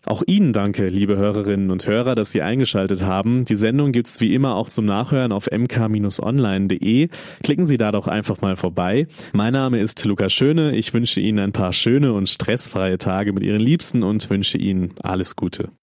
Auch 0.06 0.24
Ihnen 0.26 0.54
danke, 0.54 0.88
liebe 0.88 1.18
Hörerinnen 1.18 1.72
und 1.72 1.86
Hörer, 1.86 2.16
dass 2.16 2.32
Sie 2.32 2.42
eingeschaltet 2.42 3.04
haben. 3.04 3.46
Die 3.46 3.56
Sendung 3.56 3.92
gibt's 3.92 4.22
wie 4.22 4.34
immer 4.34 4.56
auch 4.56 4.70
zum 4.70 4.86
Nachhören 4.86 5.32
auf 5.32 5.48
mk-online.de. 5.52 7.10
Klicken 7.44 7.66
Sie 7.66 7.78
da 7.78 7.92
doch 7.92 8.08
einfach 8.08 8.42
mal 8.42 8.56
vorbei. 8.56 9.08
Mein 9.34 9.54
Name 9.54 9.80
ist 9.80 10.04
Lukas 10.06 10.32
Schöne. 10.32 10.76
Ich 10.76 10.94
wünsche 10.94 11.20
Ihnen 11.20 11.40
ein 11.40 11.52
paar 11.52 11.74
schöne 11.74 12.14
und 12.14 12.30
stressfreie 12.30 12.98
Tage 12.98 13.34
mit 13.34 13.44
Ihren 13.44 13.62
Liebsten 13.62 14.02
und 14.04 14.30
wünsche 14.30 14.58
Ihnen 14.58 14.94
alles 15.04 15.36
Gute. 15.36 15.70